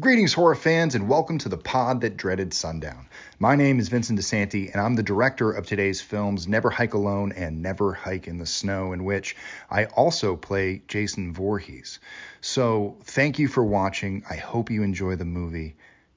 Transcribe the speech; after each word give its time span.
Greetings, 0.00 0.32
horror 0.32 0.56
fans, 0.56 0.96
and 0.96 1.08
welcome 1.08 1.38
to 1.38 1.48
the 1.48 1.56
pod 1.56 2.00
that 2.00 2.16
dreaded 2.16 2.52
sundown. 2.52 3.06
My 3.38 3.54
name 3.54 3.78
is 3.78 3.88
Vincent 3.88 4.18
DeSanti, 4.18 4.72
and 4.72 4.80
I'm 4.80 4.96
the 4.96 5.04
director 5.04 5.52
of 5.52 5.66
today's 5.66 6.00
films 6.00 6.48
Never 6.48 6.68
Hike 6.68 6.94
Alone 6.94 7.30
and 7.30 7.62
Never 7.62 7.92
Hike 7.92 8.26
in 8.26 8.38
the 8.38 8.44
Snow, 8.44 8.92
in 8.92 9.04
which 9.04 9.36
I 9.70 9.84
also 9.84 10.34
play 10.34 10.82
Jason 10.88 11.32
Voorhees. 11.32 12.00
So, 12.40 12.96
thank 13.04 13.38
you 13.38 13.46
for 13.46 13.62
watching. 13.62 14.24
I 14.28 14.34
hope 14.34 14.68
you 14.68 14.82
enjoy 14.82 15.14
the 15.14 15.24
movie, 15.24 15.76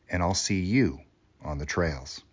and 0.10 0.24
I'll 0.24 0.34
see 0.34 0.60
you 0.60 1.02
on 1.44 1.60
the 1.60 1.68
trails. 1.68 2.24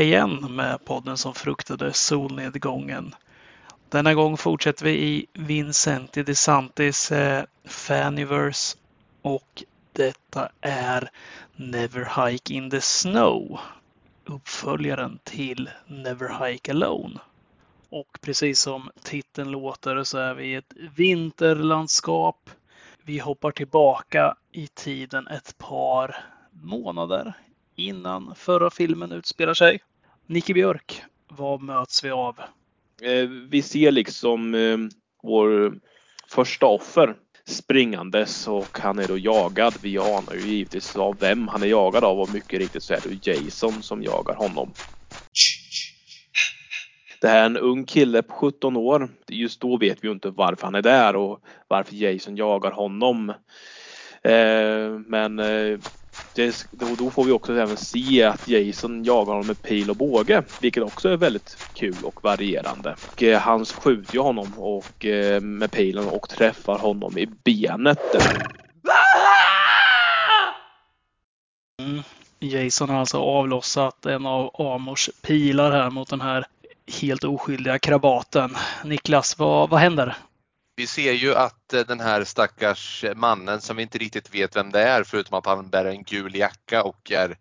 Tillbaka 0.00 0.16
igen 0.16 0.56
med 0.56 0.84
podden 0.84 1.16
som 1.16 1.34
fruktade 1.34 1.92
solnedgången. 1.92 3.14
Denna 3.88 4.14
gång 4.14 4.36
fortsätter 4.36 4.84
vi 4.84 4.90
i 4.90 5.26
Vincenti 5.32 6.22
DeSantis 6.22 7.12
eh, 7.12 7.44
Faniverse 7.64 8.76
och 9.22 9.64
detta 9.92 10.48
är 10.60 11.10
Never 11.56 12.26
Hike 12.30 12.54
in 12.54 12.70
the 12.70 12.80
Snow. 12.80 13.60
Uppföljaren 14.24 15.18
till 15.24 15.70
Never 15.86 16.46
Hike 16.46 16.72
Alone. 16.72 17.20
Och 17.90 18.18
precis 18.20 18.60
som 18.60 18.90
titeln 19.02 19.50
låter 19.50 20.04
så 20.04 20.18
är 20.18 20.34
vi 20.34 20.44
i 20.44 20.54
ett 20.54 20.72
vinterlandskap. 20.96 22.50
Vi 23.02 23.18
hoppar 23.18 23.50
tillbaka 23.50 24.34
i 24.52 24.66
tiden 24.66 25.28
ett 25.28 25.58
par 25.58 26.16
månader 26.52 27.34
innan 27.86 28.34
förra 28.34 28.70
filmen 28.70 29.12
utspelar 29.12 29.54
sig. 29.54 29.80
Nicke 30.26 30.54
Björk, 30.54 31.02
vad 31.28 31.62
möts 31.62 32.04
vi 32.04 32.10
av? 32.10 32.38
Eh, 33.02 33.28
vi 33.50 33.62
ser 33.62 33.90
liksom 33.92 34.54
eh, 34.54 34.78
vår 35.22 35.74
första 36.28 36.66
offer 36.66 37.16
springandes 37.46 38.48
och 38.48 38.78
han 38.78 38.98
är 38.98 39.08
då 39.08 39.18
jagad. 39.18 39.78
Vi 39.82 39.98
anar 39.98 40.34
ju 40.34 40.40
givetvis 40.40 40.96
av 40.96 41.18
vem 41.20 41.48
han 41.48 41.62
är 41.62 41.66
jagad 41.66 42.04
av 42.04 42.20
och 42.20 42.30
mycket 42.30 42.58
riktigt 42.58 42.82
så 42.82 42.94
är 42.94 43.00
det 43.00 43.26
Jason 43.26 43.82
som 43.82 44.02
jagar 44.02 44.34
honom. 44.34 44.74
Det 47.20 47.28
här 47.28 47.40
är 47.40 47.46
en 47.46 47.56
ung 47.56 47.84
kille 47.84 48.22
på 48.22 48.34
17 48.34 48.76
år. 48.76 49.08
Just 49.28 49.60
då 49.60 49.76
vet 49.76 50.04
vi 50.04 50.08
ju 50.08 50.12
inte 50.12 50.30
varför 50.30 50.66
han 50.66 50.74
är 50.74 50.82
där 50.82 51.16
och 51.16 51.40
varför 51.68 51.94
Jason 51.94 52.36
jagar 52.36 52.70
honom. 52.70 53.30
Eh, 54.22 54.98
men 55.06 55.38
eh, 55.38 55.78
det, 56.46 56.96
då, 56.98 57.10
får 57.10 57.24
vi 57.24 57.32
också 57.32 57.52
även 57.52 57.76
se 57.76 58.22
att 58.22 58.48
Jason 58.48 59.04
jagar 59.04 59.32
honom 59.32 59.46
med 59.46 59.62
pil 59.62 59.90
och 59.90 59.96
båge, 59.96 60.42
vilket 60.60 60.82
också 60.82 61.08
är 61.08 61.16
väldigt 61.16 61.56
kul 61.74 61.96
och 62.02 62.24
varierande. 62.24 62.96
Och, 63.12 63.22
eh, 63.22 63.40
han 63.40 63.64
skjuter 63.64 64.14
ju 64.14 64.20
honom 64.20 64.58
och, 64.58 65.06
eh, 65.06 65.40
med 65.40 65.70
pilen 65.70 66.08
och 66.08 66.28
träffar 66.28 66.78
honom 66.78 67.18
i 67.18 67.26
benet. 67.26 68.12
Där. 68.12 68.46
Mm. 71.82 72.02
Jason 72.40 72.88
har 72.88 73.00
alltså 73.00 73.18
avlossat 73.18 74.06
en 74.06 74.26
av 74.26 74.60
Amors 74.60 75.10
pilar 75.22 75.70
här 75.70 75.90
mot 75.90 76.08
den 76.08 76.20
här 76.20 76.46
helt 77.00 77.24
oskyldiga 77.24 77.78
krabaten. 77.78 78.56
Niklas, 78.84 79.38
vad, 79.38 79.70
vad 79.70 79.80
händer? 79.80 80.16
Vi 80.80 80.86
ser 80.86 81.12
ju 81.12 81.34
att 81.34 81.72
eh, 81.72 81.80
den 81.80 82.00
här 82.00 82.24
stackars 82.24 83.04
mannen 83.16 83.60
som 83.60 83.76
vi 83.76 83.82
inte 83.82 83.98
riktigt 83.98 84.34
vet 84.34 84.56
vem 84.56 84.72
det 84.72 84.82
är 84.82 85.04
förutom 85.04 85.38
att 85.38 85.46
han 85.46 85.70
bär 85.70 85.84
en 85.84 86.02
gul 86.02 86.34
jacka 86.34 86.82
och 86.82 87.12
är 87.12 87.38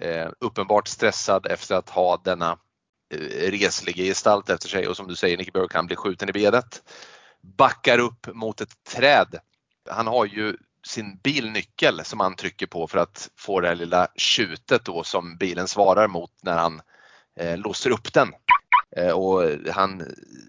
eh, 0.00 0.28
uppenbart 0.40 0.88
stressad 0.88 1.46
efter 1.46 1.74
att 1.74 1.90
ha 1.90 2.16
denna 2.16 2.58
eh, 3.14 3.50
resliga 3.50 4.04
gestalt 4.04 4.50
efter 4.50 4.68
sig 4.68 4.88
och 4.88 4.96
som 4.96 5.08
du 5.08 5.16
säger 5.16 5.36
Nicky 5.36 5.50
Burke, 5.50 5.78
han 5.78 5.86
blir 5.86 5.96
skjuten 5.96 6.28
i 6.28 6.32
benet. 6.32 6.82
Backar 7.58 7.98
upp 7.98 8.26
mot 8.34 8.60
ett 8.60 8.84
träd. 8.84 9.38
Han 9.90 10.06
har 10.06 10.24
ju 10.24 10.56
sin 10.86 11.18
bilnyckel 11.18 12.04
som 12.04 12.20
han 12.20 12.36
trycker 12.36 12.66
på 12.66 12.88
för 12.88 12.98
att 12.98 13.30
få 13.36 13.60
det 13.60 13.68
här 13.68 13.74
lilla 13.74 14.08
tjutet 14.16 14.84
då 14.84 15.04
som 15.04 15.36
bilen 15.36 15.68
svarar 15.68 16.08
mot 16.08 16.32
när 16.42 16.58
han 16.58 16.80
eh, 17.40 17.58
låser 17.58 17.90
upp 17.90 18.12
den. 18.12 18.28
Eh, 18.96 19.10
och 19.10 19.42
han 19.72 20.02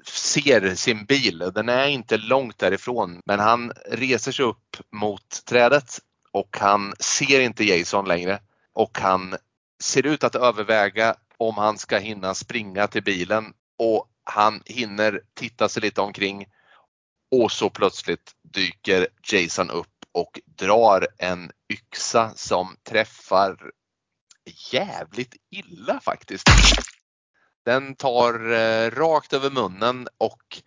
ser 0.06 0.76
sin 0.76 1.06
bil. 1.06 1.52
Den 1.56 1.70
är 1.70 1.88
inte 1.88 2.18
långt 2.18 2.58
därifrån 2.58 3.22
men 3.26 3.40
han 3.40 3.72
reser 3.92 4.32
sig 4.32 4.46
upp 4.46 4.78
mot 4.92 5.46
trädet 5.46 6.00
och 6.32 6.58
han 6.60 6.94
ser 7.00 7.40
inte 7.40 7.64
Jason 7.64 8.08
längre 8.08 8.40
och 8.74 9.00
han 9.00 9.36
ser 9.84 10.06
ut 10.06 10.24
att 10.24 10.36
överväga 10.36 11.16
om 11.38 11.58
han 11.58 11.78
ska 11.78 11.98
hinna 11.98 12.34
springa 12.34 12.88
till 12.88 13.04
bilen 13.04 13.54
och 13.78 14.08
han 14.24 14.62
hinner 14.66 15.22
titta 15.34 15.70
sig 15.70 15.82
lite 15.82 16.02
omkring 16.02 16.46
och 17.32 17.52
så 17.52 17.70
plötsligt 17.70 18.32
dyker 18.54 19.08
Jason 19.32 19.70
upp 19.70 19.88
och 20.12 20.40
drar 20.46 21.08
en 21.18 21.52
yxa 21.74 22.32
som 22.36 22.76
träffar 22.84 23.72
jävligt 24.72 25.36
illa 25.50 26.00
faktiskt. 26.00 26.44
Den 27.68 27.96
tar 27.96 28.52
eh, 28.52 28.92
rakt 28.92 29.34
över 29.34 29.50
munnen 29.50 30.08
och 30.18 30.62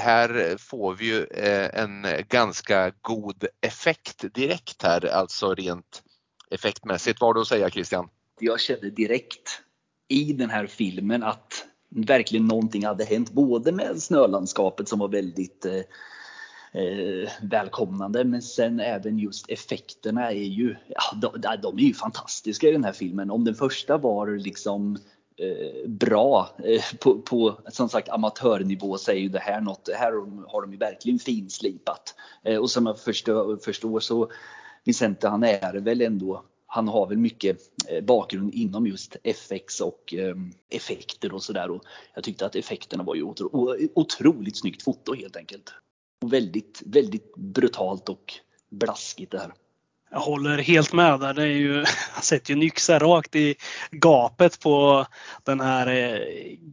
här 0.00 0.56
får 0.58 0.94
vi 0.94 1.06
ju 1.06 1.24
eh, 1.24 1.80
en 1.82 2.06
ganska 2.28 2.92
god 3.00 3.44
effekt 3.60 4.34
direkt 4.34 4.82
här, 4.82 5.06
alltså 5.06 5.54
rent 5.54 6.02
effektmässigt. 6.50 7.20
Vad 7.20 7.28
har 7.28 7.34
du 7.34 7.40
att 7.40 7.48
säga 7.48 7.70
Christian? 7.70 8.08
jag 8.40 8.60
kände 8.60 8.90
direkt 8.90 9.62
i 10.08 10.32
den 10.32 10.50
här 10.50 10.66
filmen 10.66 11.22
att 11.22 11.66
verkligen 11.88 12.46
någonting 12.46 12.86
hade 12.86 13.04
hänt. 13.04 13.32
Både 13.32 13.72
med 13.72 14.02
snölandskapet 14.02 14.88
som 14.88 14.98
var 14.98 15.08
väldigt 15.08 15.66
eh, 15.66 16.82
eh, 16.82 17.30
välkomnande 17.42 18.24
men 18.24 18.42
sen 18.42 18.80
även 18.80 19.18
just 19.18 19.50
effekterna 19.50 20.32
är 20.32 20.44
ju, 20.44 20.76
ja, 20.88 21.02
de, 21.14 21.56
de 21.62 21.78
är 21.78 21.82
ju 21.82 21.94
fantastiska 21.94 22.68
i 22.68 22.72
den 22.72 22.84
här 22.84 22.92
filmen. 22.92 23.30
Om 23.30 23.44
den 23.44 23.54
första 23.54 23.98
var 23.98 24.36
liksom 24.36 24.96
eh, 24.96 25.00
Eh, 25.38 25.88
bra 25.88 26.48
eh, 26.64 26.82
på, 27.00 27.18
på 27.22 27.58
som 27.68 27.88
sagt 27.88 28.08
amatörnivå 28.08 28.98
så 28.98 29.10
är 29.10 29.16
ju 29.16 29.28
det 29.28 29.38
här 29.38 29.60
något, 29.60 29.84
det 29.84 29.94
här 29.94 30.12
har 30.48 30.62
de 30.62 30.72
ju 30.72 30.78
verkligen 30.78 31.18
finslipat. 31.18 32.14
Eh, 32.42 32.58
och 32.58 32.70
som 32.70 32.86
jag 32.86 33.00
förstår, 33.00 33.56
förstår 33.56 34.00
så 34.00 34.30
Vicente 34.84 35.28
han 35.28 35.42
är 35.42 35.80
väl 35.80 36.00
ändå 36.00 36.44
han 36.66 36.88
har 36.88 37.06
väl 37.06 37.18
mycket 37.18 37.58
bakgrund 38.02 38.54
inom 38.54 38.86
just 38.86 39.16
FX 39.22 39.80
och 39.80 40.14
effekter 40.70 41.34
och 41.34 41.42
sådär. 41.42 41.80
Jag 42.14 42.24
tyckte 42.24 42.46
att 42.46 42.56
effekterna 42.56 43.04
var 43.04 43.14
ju 43.14 43.22
otro, 43.22 43.76
otroligt 43.94 44.56
snyggt 44.56 44.82
foto 44.82 45.14
helt 45.14 45.36
enkelt. 45.36 45.72
Och 46.22 46.32
väldigt, 46.32 46.82
väldigt 46.86 47.36
brutalt 47.36 48.08
och 48.08 48.34
blaskigt 48.70 49.32
det 49.32 49.38
här. 49.38 49.52
Jag 50.10 50.18
håller 50.20 50.58
helt 50.58 50.92
med 50.92 51.20
där. 51.20 51.34
Det 51.34 51.42
är 51.42 51.46
ju, 51.46 51.74
han 52.12 52.22
sätter 52.22 52.50
ju 52.50 52.56
en 52.56 52.62
yxa 52.62 52.98
rakt 52.98 53.34
i 53.36 53.54
gapet 53.90 54.60
på 54.60 55.06
den 55.44 55.60
här 55.60 55.86
eh, 55.86 56.18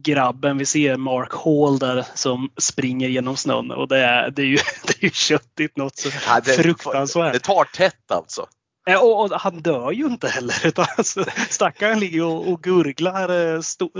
grabben. 0.02 0.58
Vi 0.58 0.66
ser 0.66 0.96
Mark 0.96 1.32
Hall 1.32 1.78
där 1.78 2.06
som 2.14 2.50
springer 2.56 3.08
genom 3.08 3.36
snön 3.36 3.70
och 3.70 3.88
det 3.88 3.98
är, 3.98 4.30
det 4.30 4.42
är, 4.42 4.46
ju, 4.46 4.56
det 4.86 4.98
är 5.00 5.04
ju 5.04 5.10
köttigt 5.10 5.76
något 5.76 5.96
så 5.96 6.08
Ja, 6.26 6.40
det- 6.44 6.52
fruktansvärt. 6.52 7.32
Det 7.32 7.38
tar 7.38 7.64
tätt 7.64 8.10
alltså. 8.10 8.46
Eh, 8.86 9.02
och, 9.02 9.24
och 9.24 9.40
han 9.40 9.62
dör 9.62 9.92
ju 9.92 10.06
inte 10.06 10.28
heller. 10.28 10.54
Utan 10.66 10.86
alltså, 10.96 11.24
stackaren 11.50 12.00
ligger 12.00 12.24
och, 12.24 12.48
och 12.48 12.62
gurglar 12.62 13.54
eh, 13.54 13.60
stå, 13.60 13.90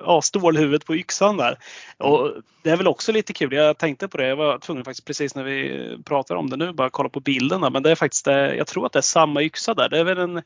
ja, 0.00 0.14
eh, 0.14 0.20
stålhuvudet 0.20 0.86
på 0.86 0.96
yxan 0.96 1.36
där. 1.36 1.58
Och 1.96 2.32
det 2.62 2.70
är 2.70 2.76
väl 2.76 2.88
också 2.88 3.12
lite 3.12 3.32
kul. 3.32 3.52
Jag 3.52 3.78
tänkte 3.78 4.08
på 4.08 4.16
det. 4.16 4.26
Jag 4.26 4.36
var 4.36 4.58
tvungen 4.58 4.84
faktiskt 4.84 5.06
precis 5.06 5.34
när 5.34 5.44
vi 5.44 5.98
pratar 6.04 6.34
om 6.34 6.50
det 6.50 6.56
nu 6.56 6.72
bara 6.72 6.90
kolla 6.90 7.08
på 7.08 7.20
bilderna. 7.20 7.70
Men 7.70 7.82
det 7.82 7.90
är 7.90 7.94
faktiskt, 7.94 8.24
det, 8.24 8.54
jag 8.56 8.66
tror 8.66 8.86
att 8.86 8.92
det 8.92 8.98
är 8.98 9.02
samma 9.02 9.42
yxa 9.42 9.74
där. 9.74 9.88
Det 9.88 9.98
är 9.98 10.04
väl 10.04 10.18
en 10.18 10.42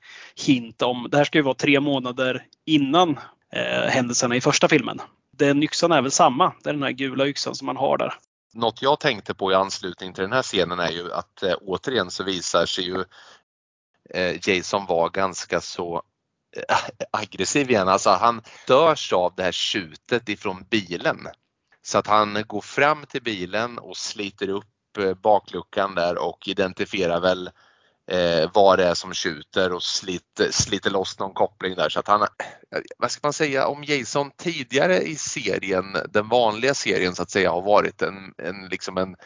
hint 0.47 0.83
om, 0.83 1.09
det 1.11 1.17
här 1.17 1.25
ska 1.25 1.39
ju 1.39 1.45
vara 1.45 1.55
tre 1.55 1.81
månader 1.81 2.47
innan 2.67 3.11
eh, 3.53 3.89
händelserna 3.89 4.37
i 4.37 4.41
första 4.41 4.69
filmen. 4.69 5.01
Den 5.37 5.63
yxan 5.63 5.93
är 5.93 6.03
väl 6.03 6.11
samma. 6.11 6.53
Det 6.63 6.71
är 6.71 6.75
den 6.75 6.83
här 6.83 6.91
gula 6.91 7.27
yxan 7.27 7.55
som 7.55 7.67
man 7.67 7.77
har 7.77 7.99
där. 7.99 8.15
Något 8.55 8.83
jag 8.83 9.01
tänkte 9.01 9.35
på 9.35 9.53
i 9.53 9.55
anslutning 9.55 10.13
till 10.13 10.23
den 10.23 10.33
här 10.33 10.43
scenen 10.43 10.81
är 10.81 10.91
ju 10.91 11.13
att 11.13 11.43
eh, 11.43 11.55
återigen 11.61 12.11
så 12.11 12.25
visar 12.25 12.67
sig 12.67 12.85
ju 12.85 13.05
Eh, 14.11 14.49
Jason 14.49 14.87
var 14.87 15.11
ganska 15.11 15.61
så 15.61 16.03
eh, 16.57 16.77
aggressiv 17.11 17.71
igen. 17.71 17.89
Alltså 17.89 18.11
han 18.11 18.43
störs 18.65 19.13
av 19.13 19.35
det 19.37 19.43
här 19.43 19.53
tjutet 19.53 20.29
ifrån 20.29 20.65
bilen. 20.71 21.29
Så 21.83 21.99
att 21.99 22.07
han 22.07 22.45
går 22.47 22.61
fram 22.61 23.07
till 23.07 23.23
bilen 23.23 23.79
och 23.79 23.97
sliter 23.97 24.49
upp 24.49 24.99
eh, 24.99 25.15
bakluckan 25.15 25.95
där 25.95 26.19
och 26.19 26.49
identifierar 26.49 27.21
väl 27.21 27.51
eh, 28.11 28.51
vad 28.55 28.79
det 28.79 28.85
är 28.85 28.95
som 28.95 29.15
tjuter 29.15 29.73
och 29.73 29.83
sliter, 29.83 30.51
sliter 30.51 30.91
loss 30.91 31.19
någon 31.19 31.35
koppling 31.35 31.75
där. 31.75 31.89
Så 31.89 32.01
att 32.01 32.09
han, 32.09 32.27
vad 32.99 33.11
ska 33.11 33.27
man 33.27 33.33
säga 33.33 33.67
om 33.67 33.85
Jason 33.85 34.31
tidigare 34.37 34.99
i 34.99 35.17
serien, 35.17 35.97
den 36.09 36.29
vanliga 36.29 36.75
serien 36.75 37.15
så 37.15 37.23
att 37.23 37.31
säga, 37.31 37.51
har 37.51 37.63
varit 37.63 38.03
en, 38.03 38.35
en, 38.39 38.69
liksom 38.69 38.99
en, 38.99 39.17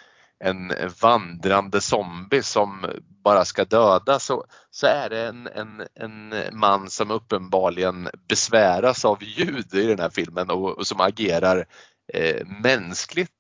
en 0.45 0.73
vandrande 1.01 1.81
zombie 1.81 2.43
som 2.43 2.87
bara 3.25 3.45
ska 3.45 3.65
döda 3.65 4.19
så, 4.19 4.45
så 4.71 4.87
är 4.87 5.11
det 5.11 5.27
en, 5.27 5.47
en, 5.47 5.87
en 5.95 6.35
man 6.59 6.91
som 6.91 7.11
uppenbarligen 7.11 8.09
besväras 8.29 9.05
av 9.05 9.19
ljud 9.23 9.75
i 9.75 9.87
den 9.87 9.99
här 9.99 10.11
filmen 10.11 10.51
och, 10.51 10.79
och 10.79 10.87
som 10.87 11.01
agerar 11.01 11.67
eh, 12.15 12.47
mänskligt 12.47 13.33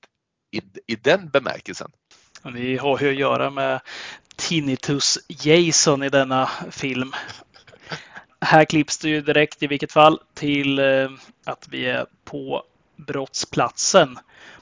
i, 0.50 0.60
i 0.92 0.96
den 0.96 1.30
bemärkelsen. 1.30 1.90
Vi 2.44 2.76
har 2.76 3.00
ju 3.00 3.08
att 3.08 3.18
göra 3.18 3.50
med 3.50 3.80
Tinnitus 4.36 5.18
Jason 5.28 6.02
i 6.02 6.08
denna 6.08 6.50
film. 6.70 7.12
Här 8.40 8.64
klipps 8.64 8.98
det 8.98 9.08
ju 9.08 9.20
direkt 9.20 9.62
i 9.62 9.66
vilket 9.66 9.92
fall 9.92 10.20
till 10.34 10.78
eh, 10.78 11.10
att 11.46 11.68
vi 11.70 11.86
är 11.86 12.06
på 12.24 12.62
brottsplatsen. 12.96 14.18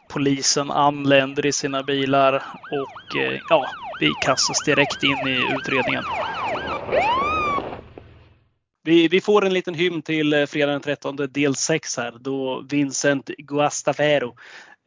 Polisen 0.09 0.71
anländer 0.71 1.47
i 1.47 1.53
sina 1.53 1.83
bilar 1.83 2.35
och 2.73 3.17
eh, 3.17 3.41
ja, 3.51 3.67
vi 4.01 4.13
kastas 4.23 4.65
direkt 4.65 5.03
in 5.03 5.29
i 5.29 5.55
utredningen. 5.59 6.05
Vi, 8.87 9.09
vi 9.09 9.21
får 9.21 9.47
en 9.47 9.53
liten 9.53 9.75
hymn 9.75 10.03
till 10.03 10.33
eh, 10.33 10.47
fredag 10.47 10.73
den 10.73 10.81
13 10.81 11.17
del 11.17 11.57
6 11.57 11.97
här 11.97 12.15
då 12.21 12.65
Vincent 12.71 13.27
Guastafero 13.27 14.35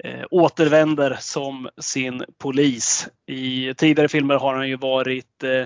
eh, 0.04 0.26
återvänder 0.32 1.18
som 1.20 1.70
sin 1.78 2.24
polis. 2.38 3.08
I 3.28 3.74
tidigare 3.78 4.08
filmer 4.08 4.36
har 4.36 4.56
han 4.56 4.70
ju 4.70 4.76
varit 4.76 5.44
eh, 5.44 5.64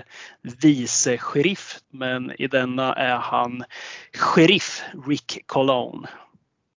vice 0.62 1.18
sheriff 1.18 1.78
men 1.92 2.32
i 2.38 2.46
denna 2.46 2.94
är 2.94 3.16
han 3.16 3.64
sheriff 4.12 4.82
Rick 5.06 5.46
Cologne. 5.46 6.08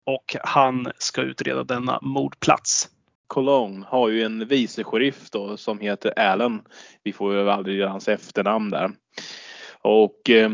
Och 0.07 0.35
han 0.43 0.91
ska 0.97 1.21
utreda 1.21 1.63
denna 1.63 1.99
mordplats. 2.01 2.89
Cologne 3.27 3.85
har 3.87 4.09
ju 4.09 4.23
en 4.23 4.47
vice 4.47 4.83
sheriff 4.83 5.29
då 5.29 5.57
som 5.57 5.79
heter 5.79 6.19
Allen. 6.19 6.61
Vi 7.03 7.13
får 7.13 7.33
ju 7.33 7.49
aldrig 7.49 7.77
göra 7.77 7.89
hans 7.89 8.07
efternamn 8.07 8.69
där. 8.69 8.91
Och 9.81 10.29
eh, 10.29 10.51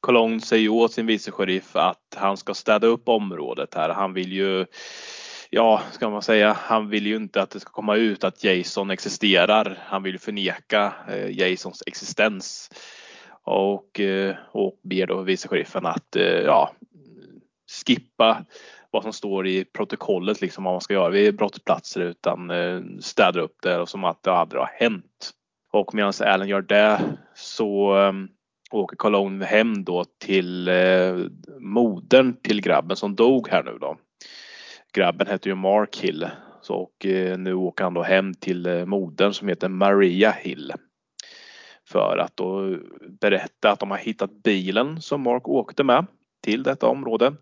Cologne 0.00 0.40
säger 0.40 0.68
åt 0.68 0.92
sin 0.92 1.06
vice 1.06 1.30
sheriff 1.30 1.76
att 1.76 2.16
han 2.16 2.36
ska 2.36 2.54
städa 2.54 2.86
upp 2.86 3.08
området 3.08 3.74
här. 3.74 3.88
Han 3.90 4.14
vill 4.14 4.32
ju 4.32 4.66
ja, 5.50 5.82
ska 5.92 6.10
man 6.10 6.22
säga, 6.22 6.52
han 6.52 6.88
vill 6.88 7.06
ju 7.06 7.16
inte 7.16 7.42
att 7.42 7.50
det 7.50 7.60
ska 7.60 7.70
komma 7.70 7.96
ut 7.96 8.24
att 8.24 8.44
Jason 8.44 8.90
existerar. 8.90 9.78
Han 9.86 10.02
vill 10.02 10.18
förneka 10.18 10.94
eh, 11.08 11.38
Jasons 11.38 11.82
existens. 11.86 12.70
Och, 13.42 14.00
eh, 14.00 14.36
och 14.52 14.78
ber 14.82 15.06
då 15.06 15.22
vice 15.22 15.48
sheriffen 15.48 15.86
att 15.86 16.16
eh, 16.16 16.24
ja, 16.24 16.72
skippa 17.86 18.44
vad 18.90 19.02
som 19.02 19.12
står 19.12 19.46
i 19.46 19.64
protokollet 19.64 20.40
liksom 20.40 20.64
vad 20.64 20.74
man 20.74 20.80
ska 20.80 20.94
göra 20.94 21.10
vid 21.10 21.36
brottsplatser 21.36 22.00
utan 22.00 22.50
eh, 22.50 22.80
städar 23.00 23.00
städa 23.00 23.40
upp 23.40 23.56
det 23.62 23.86
som 23.86 24.04
att 24.04 24.22
det 24.22 24.32
aldrig 24.32 24.60
har 24.60 24.70
hänt. 24.74 25.30
Och 25.72 25.94
medan 25.94 26.12
Allen 26.20 26.48
gör 26.48 26.62
det 26.62 27.00
så 27.34 27.94
ehm, 27.94 28.28
åker 28.70 28.96
Cologne 28.96 29.44
hem 29.44 29.84
då 29.84 30.04
till 30.18 30.68
eh, 30.68 31.16
modern 31.58 32.36
till 32.42 32.60
grabben 32.60 32.96
som 32.96 33.16
dog 33.16 33.48
här 33.48 33.62
nu 33.62 33.78
då. 33.80 33.96
Grabben 34.92 35.26
heter 35.26 35.50
ju 35.50 35.54
Mark 35.54 35.96
Hill 35.96 36.28
så, 36.62 36.74
och 36.74 37.06
eh, 37.06 37.38
nu 37.38 37.54
åker 37.54 37.84
han 37.84 37.94
då 37.94 38.02
hem 38.02 38.34
till 38.34 38.66
eh, 38.66 38.84
modern 38.84 39.32
som 39.32 39.48
heter 39.48 39.68
Maria 39.68 40.30
Hill. 40.30 40.72
För 41.88 42.18
att 42.18 42.36
då 42.36 42.76
berätta 43.20 43.70
att 43.70 43.80
de 43.80 43.90
har 43.90 43.98
hittat 43.98 44.42
bilen 44.42 45.00
som 45.00 45.20
Mark 45.20 45.48
åkte 45.48 45.84
med 45.84 46.06
till 46.46 46.62
detta 46.62 46.86
område. 46.86 47.34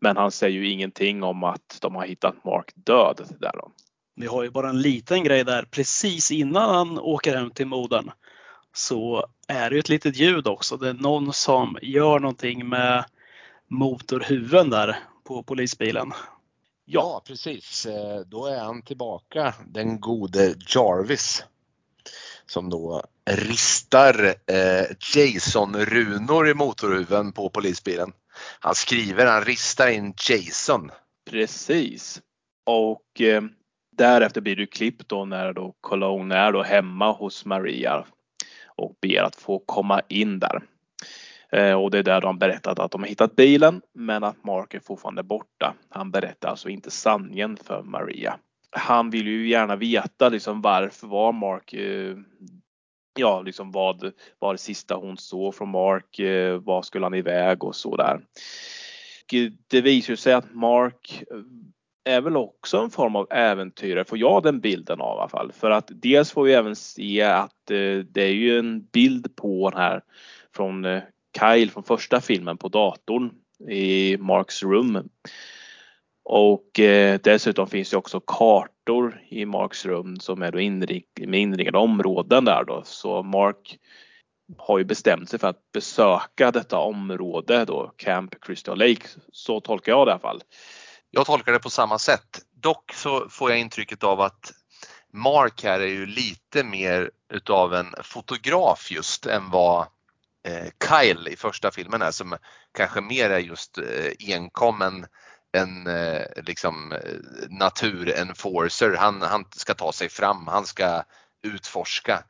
Men 0.00 0.16
han 0.16 0.30
säger 0.30 0.60
ju 0.60 0.70
ingenting 0.70 1.22
om 1.22 1.44
att 1.44 1.78
de 1.80 1.94
har 1.94 2.06
hittat 2.06 2.44
Mark 2.44 2.72
död 2.74 3.26
där 3.40 3.52
då. 3.52 3.72
Vi 4.16 4.26
har 4.26 4.42
ju 4.42 4.50
bara 4.50 4.68
en 4.68 4.80
liten 4.82 5.24
grej 5.24 5.44
där. 5.44 5.62
Precis 5.62 6.30
innan 6.30 6.74
han 6.74 6.98
åker 6.98 7.36
hem 7.36 7.50
till 7.50 7.66
modern 7.66 8.10
så 8.74 9.26
är 9.48 9.70
det 9.70 9.76
ju 9.76 9.80
ett 9.80 9.88
litet 9.88 10.16
ljud 10.16 10.46
också. 10.46 10.76
Det 10.76 10.88
är 10.88 10.94
någon 10.94 11.32
som 11.32 11.78
gör 11.82 12.18
någonting 12.18 12.68
med 12.68 13.04
motorhuven 13.68 14.70
där 14.70 14.96
på 15.24 15.42
polisbilen. 15.42 16.12
Ja, 16.84 17.22
precis. 17.26 17.86
Eh, 17.86 18.20
Då 18.20 18.46
är 18.46 18.58
han 18.58 18.82
tillbaka, 18.82 19.54
den 19.66 20.00
gode 20.00 20.54
Jarvis. 20.74 21.44
Som 22.46 22.70
då 22.70 23.02
ristar 23.30 24.34
eh, 24.46 24.86
Jason-runor 25.16 26.48
i 26.48 26.54
motorhuven 26.54 27.32
på 27.32 27.50
polisbilen. 27.50 28.12
Han 28.60 28.74
skriver, 28.74 29.26
han 29.26 29.44
ristar 29.44 29.88
in 29.88 30.14
Jason. 30.28 30.90
Precis. 31.30 32.22
Och 32.66 33.20
eh, 33.20 33.42
därefter 33.96 34.40
blir 34.40 34.56
det 34.56 34.66
klipp 34.66 35.08
då 35.08 35.24
när 35.24 35.52
då 35.52 35.74
Cologne 35.80 36.34
är 36.34 36.52
då 36.52 36.62
hemma 36.62 37.12
hos 37.12 37.44
Maria 37.44 38.04
och 38.66 38.96
ber 39.02 39.22
att 39.22 39.36
få 39.36 39.58
komma 39.58 40.00
in 40.08 40.38
där. 40.38 40.62
Eh, 41.52 41.74
och 41.74 41.90
det 41.90 41.98
är 41.98 42.02
där 42.02 42.20
de 42.20 42.38
berättat 42.38 42.78
att 42.78 42.90
de 42.90 43.00
har 43.02 43.08
hittat 43.08 43.36
bilen 43.36 43.82
men 43.94 44.24
att 44.24 44.44
Mark 44.44 44.74
är 44.74 44.80
fortfarande 44.80 45.22
borta. 45.22 45.74
Han 45.88 46.10
berättar 46.10 46.48
alltså 46.48 46.68
inte 46.68 46.90
sanningen 46.90 47.56
för 47.56 47.82
Maria. 47.82 48.36
Han 48.70 49.10
vill 49.10 49.26
ju 49.26 49.48
gärna 49.48 49.76
veta 49.76 50.28
liksom 50.28 50.62
varför 50.62 51.06
var 51.06 51.32
Mark 51.32 51.72
eh, 51.72 52.16
Ja, 53.20 53.42
liksom 53.42 53.70
vad 53.70 54.12
var 54.38 54.52
det 54.52 54.58
sista 54.58 54.94
hon 54.94 55.16
såg 55.16 55.54
från 55.54 55.70
Mark? 55.70 56.18
Eh, 56.18 56.58
vad 56.58 56.84
skulle 56.84 57.04
han 57.04 57.14
iväg 57.14 57.64
och 57.64 57.76
så 57.76 57.96
där. 57.96 58.14
Och 59.24 59.34
eh, 59.34 59.50
Det 59.68 59.80
visar 59.80 60.16
sig 60.16 60.32
att 60.32 60.54
Mark 60.54 61.22
eh, 61.30 62.14
är 62.14 62.20
väl 62.20 62.36
också 62.36 62.78
en 62.78 62.90
form 62.90 63.16
av 63.16 63.26
äventyrare, 63.30 64.04
får 64.04 64.18
jag 64.18 64.42
den 64.42 64.60
bilden 64.60 65.00
av 65.00 65.16
i 65.16 65.20
alla 65.20 65.28
fall. 65.28 65.52
För 65.52 65.70
att 65.70 65.90
dels 65.94 66.32
får 66.32 66.44
vi 66.44 66.52
även 66.52 66.76
se 66.76 67.22
att 67.22 67.70
eh, 67.70 67.98
det 67.98 68.22
är 68.22 68.34
ju 68.34 68.58
en 68.58 68.86
bild 68.92 69.36
på 69.36 69.70
den 69.70 69.80
här 69.80 70.02
från 70.56 70.84
eh, 70.84 71.02
Kyle 71.40 71.70
från 71.70 71.84
första 71.84 72.20
filmen 72.20 72.56
på 72.56 72.68
datorn 72.68 73.30
i 73.68 74.16
Marks 74.16 74.62
rum. 74.62 75.08
Och 76.24 76.80
eh, 76.80 77.20
dessutom 77.22 77.66
finns 77.66 77.90
det 77.90 77.96
också 77.96 78.20
kartor 78.90 79.22
i 79.28 79.46
Marks 79.46 79.86
rum 79.86 80.20
som 80.20 80.42
är 80.42 80.52
då 80.52 80.60
inrik 80.60 81.06
med 81.16 81.40
inringade 81.40 81.78
områden 81.78 82.44
där 82.44 82.64
då. 82.64 82.82
Så 82.84 83.22
Mark 83.22 83.78
har 84.58 84.78
ju 84.78 84.84
bestämt 84.84 85.30
sig 85.30 85.38
för 85.38 85.48
att 85.48 85.72
besöka 85.72 86.50
detta 86.50 86.78
område 86.78 87.64
då, 87.64 87.92
Camp 87.96 88.34
Crystal 88.40 88.78
Lake. 88.78 89.08
Så 89.32 89.60
tolkar 89.60 89.92
jag 89.92 90.06
det 90.06 90.10
i 90.10 90.12
alla 90.12 90.20
fall. 90.20 90.42
Jag 91.10 91.26
tolkar 91.26 91.52
det 91.52 91.58
på 91.58 91.70
samma 91.70 91.98
sätt. 91.98 92.40
Dock 92.62 92.92
så 92.92 93.28
får 93.28 93.50
jag 93.50 93.58
intrycket 93.58 94.04
av 94.04 94.20
att 94.20 94.52
Mark 95.12 95.62
här 95.64 95.80
är 95.80 95.86
ju 95.86 96.06
lite 96.06 96.64
mer 96.64 97.10
utav 97.32 97.74
en 97.74 97.94
fotograf 98.02 98.90
just 98.90 99.26
än 99.26 99.50
vad 99.50 99.86
eh, 100.46 100.68
Kyle 100.88 101.28
i 101.28 101.36
första 101.36 101.70
filmen 101.70 102.02
är 102.02 102.10
som 102.10 102.36
kanske 102.74 103.00
mer 103.00 103.30
är 103.30 103.38
just 103.38 103.78
eh, 103.78 104.12
en, 105.52 105.86
en 105.86 105.86
eh, 105.86 106.22
liksom 106.46 106.92
eh, 106.92 106.98
naturenforcer. 107.50 108.96
Han, 108.98 109.22
han 109.22 109.44
ska 109.56 109.74
ta 109.74 109.92
sig 109.92 110.08
fram, 110.08 110.46
han 110.46 110.66
ska 110.66 111.02
utforska. 111.42 112.24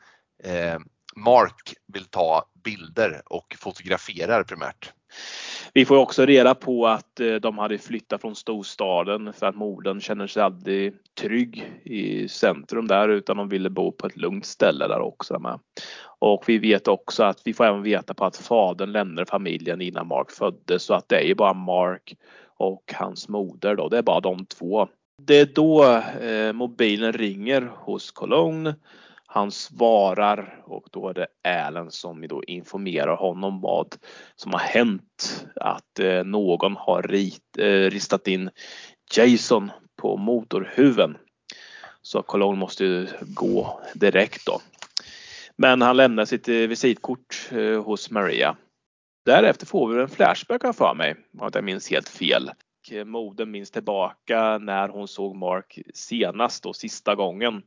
Eh, 0.44 0.78
Mark 1.16 1.74
vill 1.92 2.04
ta 2.04 2.44
bilder 2.64 3.22
och 3.26 3.56
fotograferar 3.58 4.42
primärt. 4.42 4.92
Vi 5.74 5.84
får 5.84 5.96
också 5.96 6.26
reda 6.26 6.54
på 6.54 6.86
att 6.86 7.20
eh, 7.20 7.34
de 7.34 7.58
hade 7.58 7.78
flyttat 7.78 8.20
från 8.20 8.36
storstaden 8.36 9.32
för 9.32 9.46
att 9.46 9.56
modern 9.56 10.00
känner 10.00 10.26
sig 10.26 10.42
aldrig 10.42 10.94
trygg 11.20 11.80
i 11.84 12.28
centrum 12.28 12.86
där 12.86 13.08
utan 13.08 13.36
de 13.36 13.48
ville 13.48 13.70
bo 13.70 13.92
på 13.92 14.06
ett 14.06 14.16
lugnt 14.16 14.46
ställe 14.46 14.88
där 14.88 15.00
också. 15.00 15.38
Med. 15.38 15.60
Och 16.18 16.44
vi 16.46 16.58
vet 16.58 16.88
också 16.88 17.22
att 17.22 17.40
vi 17.44 17.54
får 17.54 17.64
även 17.64 17.82
veta 17.82 18.14
på 18.14 18.24
att 18.24 18.36
fadern 18.36 18.92
lämnade 18.92 19.26
familjen 19.26 19.80
innan 19.80 20.06
Mark 20.06 20.30
föddes 20.30 20.82
så 20.82 20.94
att 20.94 21.08
det 21.08 21.16
är 21.16 21.26
ju 21.26 21.34
bara 21.34 21.54
Mark 21.54 22.14
och 22.60 22.92
hans 22.94 23.28
moder 23.28 23.76
då. 23.76 23.88
Det 23.88 23.98
är 23.98 24.02
bara 24.02 24.20
de 24.20 24.46
två. 24.46 24.88
Det 25.22 25.40
är 25.40 25.46
då 25.46 25.84
eh, 26.24 26.52
mobilen 26.52 27.12
ringer 27.12 27.62
hos 27.62 28.10
Cologne. 28.10 28.74
Han 29.26 29.50
svarar 29.50 30.62
och 30.66 30.88
då 30.90 31.08
är 31.08 31.14
det 31.14 31.26
Allen 31.66 31.90
som 31.90 32.28
då 32.28 32.44
informerar 32.44 33.16
honom 33.16 33.60
vad 33.60 33.96
som 34.36 34.52
har 34.52 34.60
hänt. 34.60 35.46
Att 35.56 35.98
eh, 35.98 36.24
någon 36.24 36.76
har 36.76 37.02
rit, 37.02 37.58
eh, 37.58 37.90
ristat 37.90 38.28
in 38.28 38.50
Jason 39.16 39.70
på 40.02 40.16
motorhuven. 40.16 41.16
Så 42.02 42.22
Cologne 42.22 42.58
måste 42.58 42.84
ju 42.84 43.08
gå 43.20 43.80
direkt 43.94 44.46
då. 44.46 44.60
Men 45.56 45.82
han 45.82 45.96
lämnar 45.96 46.24
sitt 46.24 46.48
eh, 46.48 46.54
visitkort 46.54 47.50
eh, 47.50 47.82
hos 47.82 48.10
Maria. 48.10 48.56
Därefter 49.24 49.66
får 49.66 49.88
vi 49.88 50.02
en 50.02 50.08
flashback 50.08 50.62
har 50.62 50.68
jag 50.68 50.76
för 50.76 50.94
mig, 50.94 51.16
om 51.38 51.50
jag 51.54 51.64
minns 51.64 51.90
helt 51.90 52.08
fel. 52.08 52.50
Eh, 52.90 53.04
Moden 53.04 53.50
minns 53.50 53.70
tillbaka 53.70 54.58
när 54.58 54.88
hon 54.88 55.08
såg 55.08 55.36
Mark 55.36 55.78
senast 55.94 56.66
och 56.66 56.76
sista 56.76 57.14
gången. 57.14 57.62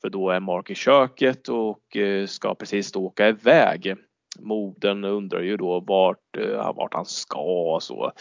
För 0.00 0.10
då 0.10 0.30
är 0.30 0.40
Mark 0.40 0.70
i 0.70 0.74
köket 0.74 1.48
och 1.48 1.96
eh, 1.96 2.26
ska 2.26 2.54
precis 2.54 2.96
åka 2.96 3.28
iväg. 3.28 3.96
Moden 4.38 5.04
undrar 5.04 5.40
ju 5.40 5.56
då 5.56 5.80
vart, 5.80 6.36
eh, 6.38 6.74
vart 6.74 6.94
han 6.94 7.06
ska 7.06 7.74
och 7.74 7.82
så. 7.82 8.12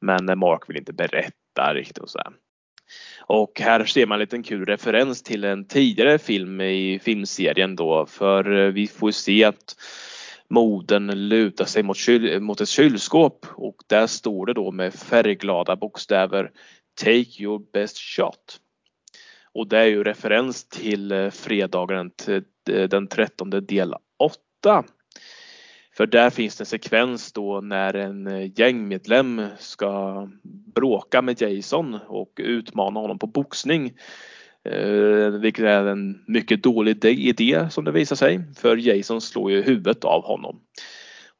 Men 0.00 0.38
Mark 0.38 0.68
vill 0.68 0.76
inte 0.76 0.92
berätta 0.92 1.74
riktigt 1.74 1.98
och 1.98 2.10
så 2.10 2.18
här. 2.18 2.32
Och 3.20 3.60
här 3.60 3.84
ser 3.84 4.06
man 4.06 4.16
en 4.16 4.20
liten 4.20 4.42
kul 4.42 4.64
referens 4.66 5.22
till 5.22 5.44
en 5.44 5.68
tidigare 5.68 6.18
film 6.18 6.60
i 6.60 7.00
filmserien 7.02 7.76
då 7.76 8.06
för 8.06 8.70
vi 8.70 8.86
får 8.86 9.10
se 9.10 9.44
att 9.44 9.76
moden 10.50 11.28
lutar 11.28 11.64
sig 11.64 11.82
mot, 11.82 11.96
kyl, 11.96 12.40
mot 12.40 12.60
ett 12.60 12.68
kylskåp 12.68 13.46
och 13.54 13.76
där 13.86 14.06
står 14.06 14.46
det 14.46 14.52
då 14.52 14.70
med 14.72 14.94
färgglada 14.94 15.76
bokstäver 15.76 16.50
Take 17.04 17.42
your 17.42 17.62
best 17.72 17.98
shot. 17.98 18.60
Och 19.52 19.68
det 19.68 19.78
är 19.78 19.86
ju 19.86 20.04
referens 20.04 20.68
till 20.68 21.12
eh, 21.12 21.30
fredagen 21.30 22.10
den 22.64 23.08
13 23.08 23.52
eh, 23.52 23.60
del 23.60 23.94
8. 24.18 24.84
För 25.96 26.06
där 26.06 26.30
finns 26.30 26.56
det 26.56 26.62
en 26.62 26.66
sekvens 26.66 27.32
då 27.32 27.60
när 27.60 27.94
en 27.94 28.26
eh, 28.26 28.60
gängmedlem 28.60 29.48
ska 29.58 30.28
bråka 30.74 31.22
med 31.22 31.42
Jason 31.42 31.98
och 32.08 32.32
utmana 32.36 33.00
honom 33.00 33.18
på 33.18 33.26
boxning. 33.26 33.92
Eh, 34.72 35.30
vilket 35.30 35.64
är 35.64 35.86
en 35.86 36.24
mycket 36.26 36.62
dålig 36.62 37.04
idé 37.04 37.70
som 37.70 37.84
det 37.84 37.92
visar 37.92 38.16
sig. 38.16 38.40
För 38.56 38.76
Jason 38.76 39.20
slår 39.20 39.50
ju 39.50 39.62
huvudet 39.62 40.04
av 40.04 40.24
honom. 40.24 40.60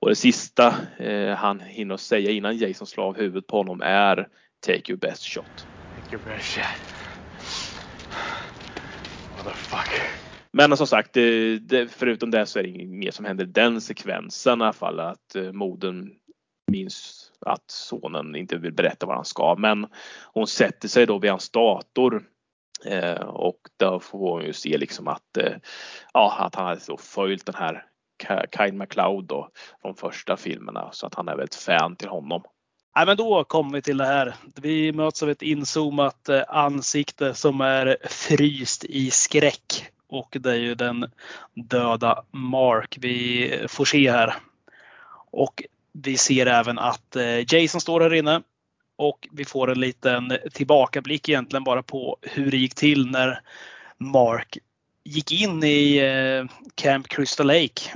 Och 0.01 0.09
det 0.09 0.15
sista 0.17 0.75
eh, 0.99 1.35
han 1.35 1.61
hinner 1.61 1.97
säga 1.97 2.31
innan 2.31 2.57
Jason 2.57 2.87
slår 2.87 3.05
av 3.05 3.17
huvudet 3.17 3.47
på 3.47 3.57
honom 3.57 3.81
är 3.85 4.29
Take 4.67 4.93
your 4.93 5.01
best 5.01 5.23
shot. 5.23 5.67
Take 6.01 6.17
your 6.17 6.25
best 6.25 6.47
shot. 6.47 6.65
Motherfucker. 9.37 10.03
Men 10.53 10.77
som 10.77 10.87
sagt, 10.87 11.13
det, 11.13 11.59
det, 11.59 11.89
förutom 11.89 12.31
det 12.31 12.47
så 12.47 12.59
är 12.59 12.63
det 12.63 12.69
inget 12.69 12.89
mer 12.89 13.11
som 13.11 13.25
händer 13.25 13.45
i 13.45 13.49
den 13.49 13.81
sekvensen 13.81 14.61
i 14.61 14.65
alla 14.65 14.73
fall. 14.73 15.01
Att 15.01 15.37
eh, 15.37 15.53
modern 15.53 16.11
minns 16.73 17.31
att 17.41 17.71
sonen 17.71 18.37
inte 18.37 18.57
vill 18.57 18.73
berätta 18.73 19.07
vad 19.07 19.17
han 19.17 19.25
ska. 19.25 19.57
Men 19.59 19.87
hon 20.33 20.47
sätter 20.47 20.89
sig 20.89 21.07
då 21.07 21.19
vid 21.19 21.31
hans 21.31 21.51
dator 21.51 22.23
Eh, 22.85 23.21
och 23.21 23.59
då 23.77 24.01
får 24.01 24.37
man 24.37 24.47
ju 24.47 24.53
se 24.53 24.79
liksom 24.79 25.09
att, 25.09 25.37
eh, 25.37 25.53
ja, 26.13 26.37
att 26.39 26.55
han 26.55 26.67
har 26.67 26.97
följt 26.97 27.47
den 27.47 27.55
här 27.55 27.85
Kyle 28.57 28.75
MacLeod 28.75 29.25
då, 29.25 29.49
från 29.83 29.95
första 29.95 30.37
filmerna 30.37 30.89
så 30.93 31.07
att 31.07 31.15
han 31.15 31.29
är 31.29 31.37
väl 31.37 31.45
ett 31.45 31.55
fan 31.55 31.97
till 31.97 32.09
honom. 32.09 32.43
Nej, 32.97 33.07
men 33.07 33.17
då 33.17 33.45
kommer 33.45 33.73
vi 33.73 33.83
till 33.83 33.97
det 33.97 34.07
här. 34.07 34.35
Vi 34.55 34.93
möts 34.93 35.23
av 35.23 35.31
ett 35.31 35.43
inzoomat 35.43 36.29
eh, 36.29 36.43
ansikte 36.49 37.35
som 37.35 37.61
är 37.61 37.97
fryst 38.09 38.85
i 38.85 39.11
skräck. 39.11 39.91
Och 40.09 40.37
det 40.41 40.51
är 40.51 40.57
ju 40.57 40.75
den 40.75 41.11
döda 41.55 42.25
Mark 42.31 42.99
vi 43.01 43.51
eh, 43.55 43.67
får 43.67 43.85
se 43.85 44.11
här. 44.11 44.35
Och 45.31 45.63
vi 45.93 46.17
ser 46.17 46.47
även 46.47 46.79
att 46.79 47.17
Jason 47.53 47.81
står 47.81 48.01
här 48.01 48.15
inne. 48.15 48.43
Och 48.97 49.29
vi 49.33 49.45
får 49.45 49.71
en 49.71 49.81
liten 49.81 50.39
tillbakablick 50.53 51.29
egentligen 51.29 51.65
bara 51.65 51.83
på 51.83 52.17
hur 52.23 52.51
det 52.51 52.57
gick 52.57 52.75
till 52.75 53.11
när 53.11 53.41
Mark 53.99 54.59
gick 55.05 55.33
in 55.33 55.65
i 55.65 55.97
eh, 55.97 56.57
Camp 56.75 57.09
Crystal 57.09 57.47
Lake. 57.47 57.93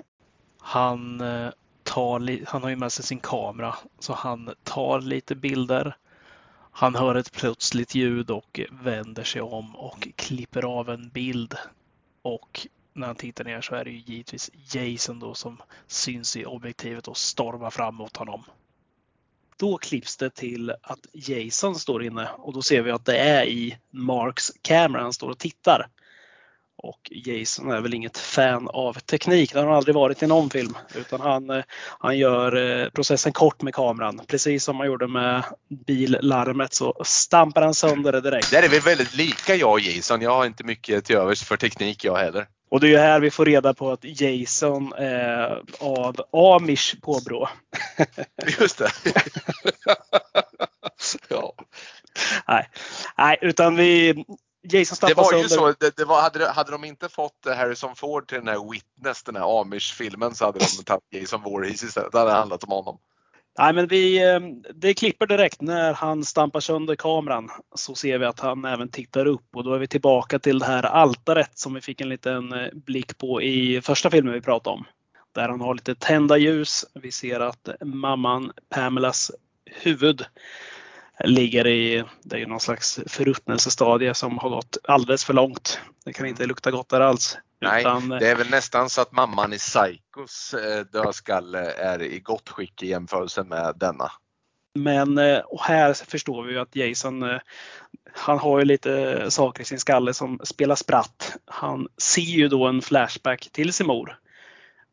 Han, 0.59 1.21
eh, 1.21 1.51
tar, 1.83 2.47
han 2.47 2.63
har 2.63 2.71
ju 2.71 2.77
med 2.77 2.93
sig 2.93 3.05
sin 3.05 3.21
kamera 3.21 3.75
så 3.99 4.13
han 4.13 4.55
tar 4.65 5.01
lite 5.01 5.35
bilder. 5.35 5.97
Han 6.73 6.95
hör 6.95 7.15
ett 7.15 7.33
plötsligt 7.33 7.95
ljud 7.95 8.31
och 8.31 8.61
vänder 8.71 9.25
sig 9.25 9.43
om 9.43 9.77
och 9.77 10.09
klipper 10.17 10.65
av 10.65 10.91
en 10.91 11.09
bild 11.09 11.55
och 12.23 12.67
när 12.93 13.07
han 13.07 13.17
tittar 13.17 13.45
ner 13.45 13.61
så 13.61 13.75
är 13.75 13.85
det 13.85 13.91
ju 13.91 13.99
givetvis 13.99 14.51
Jason 14.75 15.19
då 15.19 15.35
som 15.35 15.63
syns 15.87 16.37
i 16.37 16.45
objektivet 16.45 17.09
och 17.09 17.17
stormar 17.17 17.71
fram 17.71 17.95
mot 17.95 18.17
honom. 18.17 18.45
Då 19.61 19.79
klipps 19.79 20.17
det 20.17 20.31
till 20.31 20.71
att 20.83 21.07
Jason 21.13 21.75
står 21.75 22.05
inne 22.05 22.29
och 22.39 22.53
då 22.53 22.63
ser 22.63 22.83
vi 22.83 22.91
att 22.91 23.05
det 23.05 23.19
är 23.19 23.45
i 23.45 23.79
Marks 23.91 24.53
kamera 24.63 25.03
han 25.03 25.13
står 25.13 25.31
och 25.31 25.39
tittar. 25.39 25.89
Och 26.83 27.01
Jason 27.11 27.71
är 27.71 27.81
väl 27.81 27.95
inget 27.95 28.19
fan 28.19 28.69
av 28.69 28.93
teknik. 28.93 29.53
Det 29.53 29.59
har 29.59 29.67
han 29.67 29.77
aldrig 29.77 29.95
varit 29.95 30.23
i 30.23 30.27
någon 30.27 30.51
film. 30.51 30.75
Utan 30.95 31.21
han, 31.21 31.51
eh, 31.51 31.65
han 31.99 32.19
gör 32.19 32.57
eh, 32.57 32.89
processen 32.91 33.33
kort 33.33 33.63
med 33.63 33.75
kameran. 33.75 34.21
Precis 34.27 34.65
som 34.65 34.77
han 34.77 34.87
gjorde 34.87 35.09
med 35.09 35.45
billarmet 35.87 36.75
så 36.75 36.95
stampar 37.05 37.63
han 37.63 37.75
sönder 37.75 38.13
det 38.13 38.21
direkt. 38.21 38.51
Där 38.51 38.63
är 38.63 38.69
vi 38.69 38.79
väldigt 38.79 39.15
lika 39.15 39.55
jag 39.55 39.73
och 39.73 39.81
Jason. 39.81 40.21
Jag 40.21 40.31
har 40.31 40.47
inte 40.47 40.65
mycket 40.65 41.05
till 41.05 41.17
övers 41.17 41.43
för 41.43 41.57
teknik 41.57 42.05
jag 42.05 42.17
heller. 42.17 42.47
Och 42.71 42.81
det 42.81 42.87
är 42.87 42.91
ju 42.91 42.99
här 42.99 43.21
vi 43.21 43.31
får 43.31 43.45
reda 43.45 43.75
på 43.75 43.91
att 43.91 44.21
Jason 44.21 44.93
är 44.93 45.63
av 45.81 46.17
amish 46.33 47.01
påbrå. 47.01 47.49
Just 48.61 48.79
det. 48.79 48.91
ja. 51.29 51.55
Nej. 52.49 52.69
Nej, 53.19 53.39
utan 53.41 53.77
vi, 53.77 54.25
Jason 54.63 55.09
det 55.09 55.15
var 55.15 55.33
ju 55.33 55.49
sönder. 55.49 55.73
så, 55.73 55.75
det, 55.81 55.97
det 55.97 56.05
var, 56.05 56.23
hade, 56.23 56.49
hade 56.49 56.71
de 56.73 56.85
inte 56.85 57.09
fått 57.09 57.47
Harrison 57.47 57.97
Ford 57.97 58.29
till 58.29 58.39
den 58.39 58.49
här 58.49 58.71
Witness, 58.71 59.23
den 59.23 59.37
här 59.37 59.61
Amish-filmen 59.61 60.35
så 60.35 60.45
hade 60.45 60.59
de 60.59 60.85
tagit 60.85 61.05
Jason 61.11 61.43
Voorhees 61.43 61.83
istället. 61.83 62.13
Det 62.13 62.19
hade 62.19 62.33
handlat 62.33 62.65
om 62.65 62.71
honom. 62.71 62.99
Nej, 63.59 63.75
men 63.75 63.87
vi, 63.87 64.33
eh, 64.33 64.41
det 64.75 64.95
klipper 64.95 65.27
direkt 65.27 65.61
när 65.61 65.93
han 65.93 66.25
stampar 66.25 66.61
sönder 66.61 66.97
kameran 66.97 67.49
så 67.75 67.95
ser 67.95 68.19
vi 68.19 68.25
att 68.25 68.41
han 68.41 68.65
även 68.65 68.89
tittar 68.89 69.27
upp 69.27 69.57
och 69.57 69.65
då 69.65 69.75
är 69.75 69.79
vi 69.79 69.87
tillbaka 69.87 70.39
till 70.39 70.59
det 70.59 70.67
här 70.67 70.83
altaret 70.83 71.59
som 71.59 71.75
vi 71.75 71.81
fick 71.81 72.01
en 72.01 72.09
liten 72.09 72.53
eh, 72.53 72.69
blick 72.73 73.19
på 73.19 73.43
i 73.43 73.81
första 73.81 74.11
filmen 74.11 74.35
vi 74.35 74.41
pratade 74.41 74.77
om. 74.77 74.85
Där 75.33 75.49
han 75.49 75.61
har 75.61 75.75
lite 75.75 75.95
tända 75.95 76.37
ljus. 76.37 76.85
Vi 76.95 77.13
ser 77.13 77.41
att 77.41 77.69
mamman 77.85 78.53
Pamelas 78.69 79.31
huvud 79.83 80.25
ligger 81.25 81.67
i, 81.67 82.05
det 82.23 82.43
är 82.43 82.47
någon 82.47 82.61
slags 82.61 83.01
förruttnelsestadie 83.07 84.15
som 84.15 84.39
har 84.39 84.51
gått 84.51 84.79
alldeles 84.89 85.25
för 85.25 85.35
långt. 85.35 85.81
Det 86.05 86.13
kan 86.13 86.27
inte 86.27 86.47
lukta 86.47 86.71
gott 86.71 86.89
där 86.89 87.01
alls. 87.01 87.39
Nej, 87.61 87.81
Utan, 87.81 88.09
det 88.09 88.29
är 88.29 88.37
väl 88.37 88.51
nästan 88.51 88.91
så 88.91 89.01
att 89.01 89.13
mamman 89.13 89.53
i 89.53 89.59
Psychos 89.59 90.55
eh, 90.55 90.85
dödskalle 90.85 91.73
är 91.73 92.03
i 92.03 92.21
gott 92.21 92.49
skick 92.49 92.83
i 92.83 92.89
jämförelse 92.89 93.45
med 93.45 93.75
denna. 93.77 94.13
Men 94.75 95.19
eh, 95.19 95.39
och 95.39 95.63
här 95.63 95.95
förstår 95.95 96.43
vi 96.43 96.53
ju 96.53 96.59
att 96.59 96.77
Jason, 96.77 97.23
eh, 97.23 97.41
han 98.13 98.39
har 98.39 98.59
ju 98.59 98.65
lite 98.65 99.31
saker 99.31 99.63
i 99.63 99.67
sin 99.67 99.81
skalle 99.81 100.15
som 100.15 100.41
spelar 100.45 100.75
spratt. 100.75 101.37
Han 101.47 101.89
ser 102.03 102.23
ju 102.23 102.49
då 102.49 102.67
en 102.67 102.83
flashback 102.83 103.49
till 103.53 103.73
sin 103.73 103.87
mor 103.87 104.20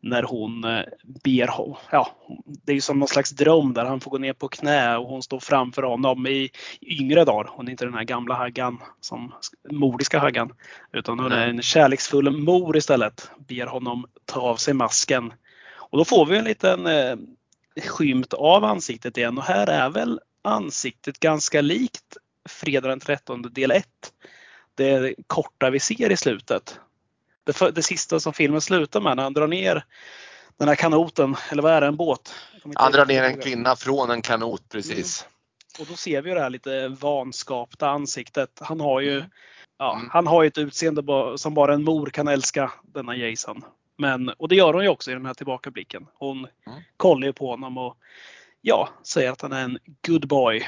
när 0.09 0.23
hon 0.23 0.63
eh, 0.63 0.83
ber 1.23 1.47
honom. 1.47 1.75
Ja, 1.91 2.15
det 2.45 2.71
är 2.71 2.73
ju 2.73 2.81
som 2.81 2.99
någon 2.99 3.07
slags 3.07 3.29
dröm 3.29 3.73
där 3.73 3.85
han 3.85 3.99
får 3.99 4.11
gå 4.11 4.17
ner 4.17 4.33
på 4.33 4.47
knä 4.47 4.97
och 4.97 5.07
hon 5.07 5.23
står 5.23 5.39
framför 5.39 5.83
honom 5.83 6.27
i 6.27 6.49
yngre 6.81 7.25
dagar. 7.25 7.49
Hon 7.53 7.67
är 7.67 7.71
inte 7.71 7.85
den 7.85 7.93
här 7.93 8.03
gamla 8.03 8.35
haggan, 8.35 8.81
som 9.01 9.33
mordiska 9.71 10.19
haggan. 10.19 10.53
Utan 10.93 11.19
hon 11.19 11.31
är 11.31 11.47
en 11.47 11.61
kärleksfull 11.61 12.31
mor 12.31 12.77
istället. 12.77 13.31
Ber 13.37 13.65
honom 13.65 14.05
ta 14.25 14.41
av 14.41 14.55
sig 14.55 14.73
masken. 14.73 15.33
Och 15.69 15.97
då 15.97 16.05
får 16.05 16.25
vi 16.25 16.37
en 16.37 16.45
liten 16.45 16.87
eh, 16.87 17.15
skymt 17.85 18.33
av 18.33 18.63
ansiktet 18.63 19.17
igen 19.17 19.37
och 19.37 19.43
här 19.43 19.67
är 19.67 19.89
väl 19.89 20.19
ansiktet 20.41 21.19
ganska 21.19 21.61
likt 21.61 22.17
fredag 22.49 22.87
den 22.87 22.99
13 22.99 23.41
del 23.41 23.71
1. 23.71 23.85
Det 24.75 25.15
korta 25.27 25.69
vi 25.69 25.79
ser 25.79 26.11
i 26.11 26.17
slutet 26.17 26.79
det, 27.47 27.53
för, 27.53 27.71
det 27.71 27.83
sista 27.83 28.19
som 28.19 28.33
filmen 28.33 28.61
slutar 28.61 29.01
med 29.01 29.15
när 29.15 29.23
han 29.23 29.33
drar 29.33 29.47
ner 29.47 29.85
den 30.57 30.67
här 30.67 30.75
kanoten, 30.75 31.35
eller 31.51 31.63
vad 31.63 31.71
är 31.71 31.81
det, 31.81 31.87
en 31.87 31.95
båt? 31.95 32.33
Han 32.75 32.91
drar 32.91 33.05
ner 33.05 33.23
en 33.23 33.41
kvinna 33.41 33.75
från 33.75 34.09
en 34.09 34.21
kanot 34.21 34.69
precis. 34.69 35.21
Mm. 35.21 35.31
Och 35.79 35.85
då 35.91 35.95
ser 35.95 36.21
vi 36.21 36.33
det 36.33 36.39
här 36.39 36.49
lite 36.49 36.87
vanskapta 36.87 37.89
ansiktet. 37.89 38.59
Han 38.61 38.79
har 38.79 39.01
ju, 39.01 39.23
ja, 39.77 39.95
Mm. 39.95 40.09
han 40.11 40.27
har 40.27 40.43
ett 40.43 40.57
utseende 40.57 41.03
som 41.37 41.53
bara 41.53 41.73
en 41.73 41.83
mor 41.83 42.05
kan 42.05 42.27
älska, 42.27 42.71
denna 42.83 43.15
Jason. 43.15 43.65
Men, 43.97 44.29
och 44.29 44.47
det 44.47 44.55
gör 44.55 44.73
hon 44.73 44.83
ju 44.83 44.89
också 44.89 45.11
i 45.11 45.13
den 45.13 45.25
här 45.25 45.33
tillbakablicken. 45.33 46.07
Hon 46.13 46.37
Mm. 46.37 46.79
kollar 46.97 47.27
ju 47.27 47.33
på 47.33 47.49
honom 47.49 47.77
och 47.77 47.97
ja, 48.61 48.89
säger 49.03 49.31
att 49.31 49.41
han 49.41 49.53
är 49.53 49.63
en 49.63 49.77
good 50.07 50.27
boy. 50.27 50.67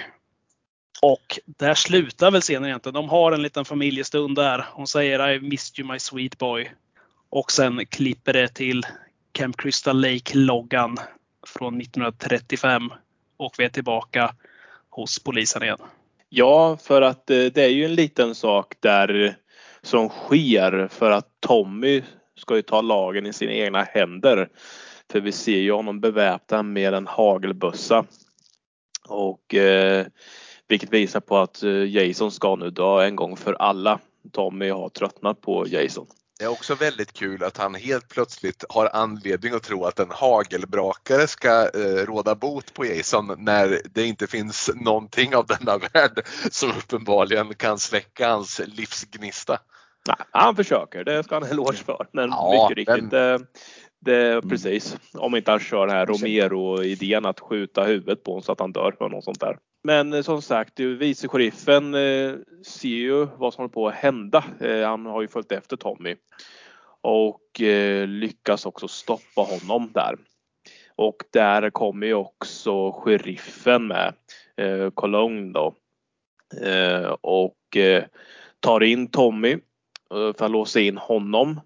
Och 1.02 1.40
där 1.46 1.74
slutar 1.74 2.32
väl 2.32 2.42
scenen 2.42 2.66
egentligen. 2.66 2.94
De 2.94 3.10
har 3.10 3.32
en 3.32 3.42
liten 3.42 3.66
familjestund 3.66 4.36
där. 4.36 4.66
Hon 4.72 4.88
säger 4.88 5.30
I 5.30 5.40
missed 5.40 5.80
you 5.80 5.92
my 5.92 6.00
sweet 6.00 6.38
boy. 6.38 6.72
Och 7.30 7.52
sen 7.52 7.86
klipper 7.86 8.34
det 8.34 8.48
till 8.48 8.84
Camp 9.32 9.58
Crystal 9.58 10.02
Lake-loggan 10.02 10.98
från 11.48 11.82
1935. 11.82 12.90
Och 13.38 13.56
vi 13.58 13.66
är 13.66 13.70
tillbaka 13.70 14.36
hos 14.90 15.24
polisen 15.24 15.64
igen. 15.64 15.80
Ja, 16.30 16.78
för 16.84 17.02
att 17.02 17.30
eh, 17.30 17.46
det 17.46 17.64
är 17.64 17.70
ju 17.70 17.86
en 17.86 17.96
liten 17.96 18.36
sak 18.36 18.76
där 18.80 19.36
som 19.82 20.10
sker 20.10 20.88
för 20.92 21.12
att 21.12 21.28
Tommy 21.40 22.04
ska 22.36 22.56
ju 22.56 22.62
ta 22.62 22.82
lagen 22.82 23.26
i 23.26 23.34
sina 23.34 23.52
egna 23.52 23.84
händer. 23.84 24.50
För 25.12 25.20
vi 25.20 25.32
ser 25.32 25.60
ju 25.60 25.72
honom 25.72 26.00
beväpnad 26.00 26.66
med 26.66 26.94
en 26.94 27.08
hagelbössa. 27.08 28.06
Och 29.10 29.56
eh, 29.56 30.06
vilket 30.70 30.94
visar 30.94 31.20
på 31.20 31.38
att 31.38 31.64
eh, 31.64 31.72
Jason 31.72 32.32
ska 32.32 32.56
nu 32.56 32.70
dö 32.70 33.02
en 33.02 33.16
gång 33.16 33.38
för 33.38 33.54
alla. 33.54 34.00
Tommy 34.32 34.70
har 34.70 34.90
tröttnat 34.90 35.42
på 35.42 35.68
Jason. 35.68 36.08
Det 36.40 36.46
är 36.46 36.50
också 36.50 36.76
väldigt 36.76 37.14
kul 37.14 37.44
att 37.44 37.58
han 37.58 37.76
helt 37.76 38.10
plötsligt 38.10 38.64
har 38.70 38.90
anledning 38.94 39.54
att 39.54 39.64
tro 39.64 39.86
att 39.86 40.00
en 40.00 40.12
hagelbrakare 40.12 41.28
ska 41.28 41.62
eh, 41.62 42.06
råda 42.06 42.36
bot 42.36 42.74
på 42.74 42.86
Jason 42.86 43.36
när 43.38 43.82
det 43.94 44.06
inte 44.06 44.28
finns 44.28 44.70
någonting 44.76 45.36
av 45.36 45.46
denna 45.46 45.78
värld 45.78 46.26
som 46.52 46.70
uppenbarligen 46.70 47.54
kan 47.54 47.80
släcka 47.80 48.30
hans 48.30 48.62
livsgnista. 48.66 49.60
Nej, 50.08 50.18
han 50.32 50.56
försöker, 50.56 51.04
det 51.04 51.24
ska 51.24 51.36
han 51.36 51.44
ha 51.44 51.50
eloge 51.50 51.78
för. 51.78 52.08
Men 52.14 52.30
Ja, 52.30 52.70
mycket 52.70 52.88
riktigt, 52.88 53.12
det, 53.12 53.40
det, 54.00 54.42
precis. 54.42 54.98
Om 55.14 55.36
inte 55.36 55.52
han 55.52 55.60
kör 55.60 55.88
den 55.88 55.96
här. 55.96 56.06
Romero-idén 56.06 57.26
att 57.26 57.40
skjuta 57.40 57.84
huvudet 57.84 58.24
på 58.24 58.32
honom 58.32 58.44
så 58.44 58.52
att 58.52 58.60
han 58.60 58.72
dör 58.72 58.96
eller 59.00 59.10
något 59.10 59.24
sånt 59.24 59.40
där. 59.40 59.58
Men 59.90 60.14
eh, 60.14 60.22
som 60.22 60.42
sagt, 60.42 60.80
eh, 60.80 60.86
vice 60.86 61.28
sheriffen 61.28 61.94
eh, 61.94 62.36
ser 62.66 62.90
ju 62.90 63.26
vad 63.26 63.54
som 63.54 63.62
håller 63.62 63.74
på 63.74 63.88
att 63.88 63.96
hända. 63.96 64.44
Han 64.86 65.06
har 65.06 65.22
ju 65.22 65.28
följt 65.28 65.52
efter 65.52 65.78
Tommy. 65.78 66.16
Och 67.02 67.42
lyckas 68.08 68.66
också 68.66 68.88
stoppa 68.88 69.42
honom 69.42 69.92
där. 69.94 70.16
Och 70.96 71.16
där 71.32 71.70
kommer 71.70 72.08
ju 72.08 72.14
också 72.14 72.92
sheriffen 72.92 73.88
med, 73.88 74.14
Cologne 74.94 75.54
då. 75.54 75.76
Och 77.22 77.78
tar 78.60 78.84
in 78.84 79.08
Tommy 79.08 79.58
för 80.10 80.46
att 80.46 80.52
låsa 80.52 80.80
in 80.80 80.98
honom. 80.98 81.60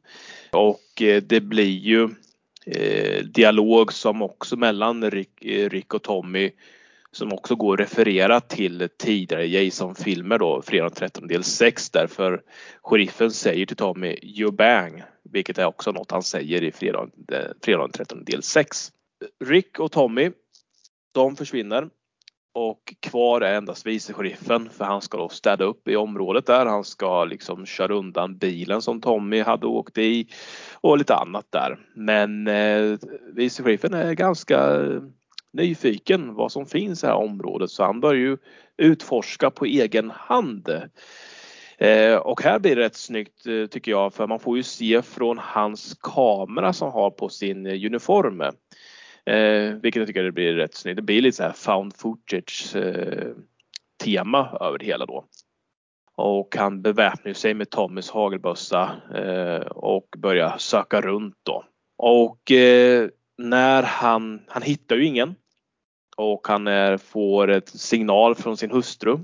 Och 0.52 1.02
det 1.24 1.44
blir 1.44 1.78
ju 1.78 2.10
dialog 3.24 3.94
som 3.94 4.22
också 4.22 4.56
mellan 4.56 5.12
Rick 5.12 5.94
och 5.94 6.04
Tommy 6.04 6.52
som 7.14 7.34
också 7.34 7.56
går 7.56 7.74
att 7.74 7.80
referera 7.80 8.40
till 8.40 8.90
tidigare 8.98 9.48
Jason-filmer 9.48 10.40
då, 10.40 10.62
Fredag 10.62 10.84
den 10.84 10.94
13 10.94 11.28
del 11.28 11.44
6 11.44 11.90
därför 11.90 12.42
sheriffen 12.82 13.32
säger 13.32 13.66
till 13.66 13.78
Tommy 13.78 14.18
You 14.22 14.52
bang, 14.52 15.04
vilket 15.24 15.58
är 15.58 15.66
också 15.66 15.92
något 15.92 16.12
han 16.12 16.24
säger 16.24 16.64
i 16.64 16.72
Fredag, 16.72 17.10
eh, 17.32 17.52
Fredag 17.62 17.82
den 17.82 17.92
13 17.92 18.24
del 18.24 18.44
6. 18.44 18.92
Rick 19.46 19.80
och 19.80 19.92
Tommy, 19.92 20.32
de 21.14 21.36
försvinner 21.36 21.90
och 22.54 22.94
kvar 23.00 23.42
är 23.42 23.58
endast 23.58 23.86
vice 23.86 24.14
sheriffen 24.14 24.70
för 24.70 24.86
han 24.86 25.02
ska 25.02 25.18
då 25.18 25.30
städa 25.30 25.64
upp 25.64 25.88
i 25.88 25.96
området 25.96 26.46
där. 26.46 26.66
Han 26.66 26.84
ska 26.84 27.26
liksom 27.26 27.66
köra 27.66 27.94
undan 27.94 28.38
bilen 28.38 28.82
som 28.82 29.02
Tommy 29.02 29.42
hade 29.42 29.68
åkt 29.68 29.98
i 29.98 30.28
och 30.82 30.98
lite 30.98 31.16
annat 31.16 31.46
där. 31.50 31.80
Men 31.96 32.48
eh, 32.48 32.98
vice 33.34 33.64
sheriffen 33.64 33.94
är 33.94 34.14
ganska 34.14 34.86
nyfiken 35.54 36.34
vad 36.34 36.52
som 36.52 36.66
finns 36.66 37.04
i 37.04 37.08
det 37.08 37.14
här 37.14 37.20
området 37.20 37.70
så 37.70 37.84
han 37.84 38.00
börjar 38.00 38.22
ju 38.22 38.38
utforska 38.78 39.52
på 39.52 39.66
egen 39.66 40.12
hand. 40.12 40.70
Eh, 41.78 42.16
och 42.16 42.42
här 42.42 42.60
blir 42.60 42.76
det 42.76 42.82
rätt 42.82 42.96
snyggt 42.96 43.48
eh, 43.48 43.66
tycker 43.66 43.92
jag 43.92 44.14
för 44.14 44.28
man 44.28 44.40
får 44.40 44.58
ju 44.58 44.64
se 44.64 45.02
från 45.02 45.38
hans 45.38 45.98
kamera 46.02 46.74
som 46.74 46.92
har 46.92 47.12
på 47.12 47.30
sin 47.30 47.68
uniform. 47.68 48.42
Eh, 49.26 49.76
vilket 49.82 50.00
jag 50.00 50.08
tycker 50.08 50.24
det 50.24 50.32
blir 50.32 50.54
rätt 50.54 50.76
snyggt. 50.76 50.96
Det 50.96 51.02
blir 51.02 51.22
lite 51.22 51.38
så 51.38 51.44
här 51.44 51.52
found 51.52 51.96
footage 51.96 52.76
eh, 52.76 53.32
tema 54.04 54.58
över 54.62 54.78
det 54.78 54.86
hela 54.86 55.06
då. 55.06 55.26
Och 56.16 56.56
han 56.58 56.82
beväpnar 56.82 57.34
sig 57.34 57.54
med 57.54 57.70
Tommys 57.70 58.10
hagelbössa 58.10 58.92
eh, 59.16 59.68
och 59.68 60.08
börjar 60.18 60.58
söka 60.58 61.02
runt 61.02 61.38
då. 61.44 61.64
Och 61.98 62.52
eh, 62.52 63.10
när 63.38 63.84
han, 63.84 64.42
han 64.48 64.62
hittar 64.62 64.96
ju 64.96 65.06
ingen. 65.06 65.36
Och 66.24 66.48
han 66.48 66.68
är, 66.68 66.98
får 66.98 67.50
ett 67.50 67.70
signal 67.70 68.36
från 68.36 68.58
sin 68.58 68.72
hustru. 68.72 69.18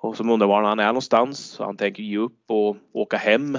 Och 0.00 0.16
som 0.16 0.30
undrar 0.30 0.46
var 0.46 0.62
han 0.62 0.78
är 0.80 0.86
någonstans. 0.86 1.38
Så 1.40 1.64
han 1.64 1.76
tänker 1.76 2.02
ge 2.02 2.18
upp 2.18 2.44
och 2.48 2.76
åka 2.92 3.16
hem. 3.16 3.58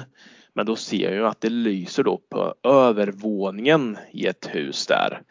Men 0.54 0.66
då 0.66 0.76
ser 0.76 1.04
jag 1.04 1.12
ju 1.12 1.26
att 1.26 1.40
det 1.40 1.48
lyser 1.50 2.02
då 2.02 2.20
på 2.30 2.54
övervåningen 2.62 3.98
i 4.12 4.26
ett 4.26 4.48
hus 4.52 4.86
där. 4.86 5.22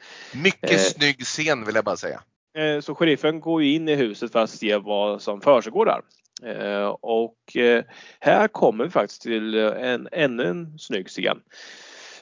Mycket 0.43 0.71
Eh. 0.71 0.77
snygg 0.77 1.21
scen 1.25 1.65
vill 1.65 1.75
jag 1.75 1.85
bara 1.85 1.97
säga. 1.97 2.21
Eh, 2.57 2.79
Så 2.81 2.95
sheriffen 2.95 3.39
går 3.39 3.63
ju 3.63 3.73
in 3.73 3.89
i 3.89 3.95
huset 3.95 4.31
för 4.31 4.39
att 4.39 4.49
se 4.49 4.77
vad 4.77 5.21
som 5.21 5.41
försiggår 5.41 5.85
där. 5.85 6.01
Eh, 6.43 6.87
Och 7.01 7.55
eh, 7.55 7.83
här 8.19 8.47
kommer 8.47 8.83
vi 8.83 8.89
faktiskt 8.89 9.21
till 9.21 9.55
en, 9.55 10.07
ännu 10.11 10.43
en 10.43 10.79
snygg 10.79 11.07
scen. 11.07 11.39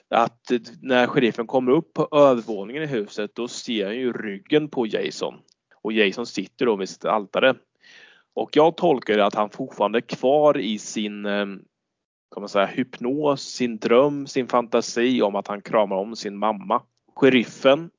Att 0.10 0.52
när 0.82 1.08
sheriffen 1.08 1.48
kommer 1.48 1.72
upp 1.72 1.94
på 1.94 2.08
övervåningen 2.12 2.84
i 2.84 2.88
huset 2.88 3.32
då 3.36 3.48
ser 3.48 3.86
han 3.86 3.96
ju 3.96 4.14
ryggen 4.14 4.70
på 4.70 4.88
Jason. 4.88 5.34
Och 5.82 5.94
Jason 5.94 6.26
sitter 6.26 6.66
då 6.66 6.76
vid 6.76 6.90
sitt 6.90 7.06
altare. 7.06 7.56
Och 8.34 8.50
jag 8.54 8.78
tolkar 8.78 9.18
det 9.18 9.26
att 9.26 9.36
han 9.36 9.50
fortfarande 9.50 10.00
är 10.00 10.02
kvar 10.02 10.58
i 10.58 10.80
sin 10.80 11.26
ehm, 11.26 11.60
kan 12.34 12.42
man 12.42 12.50
säga, 12.50 12.66
hypnos, 12.66 13.42
sin 13.42 13.78
dröm, 13.78 14.28
sin 14.28 14.48
fantasi 14.48 15.22
om 15.22 15.36
att 15.36 15.48
han 15.48 15.62
kramar 15.62 15.96
om 15.96 16.16
sin 16.16 16.38
mamma. 16.38 16.82
Sheriffen 17.16 17.90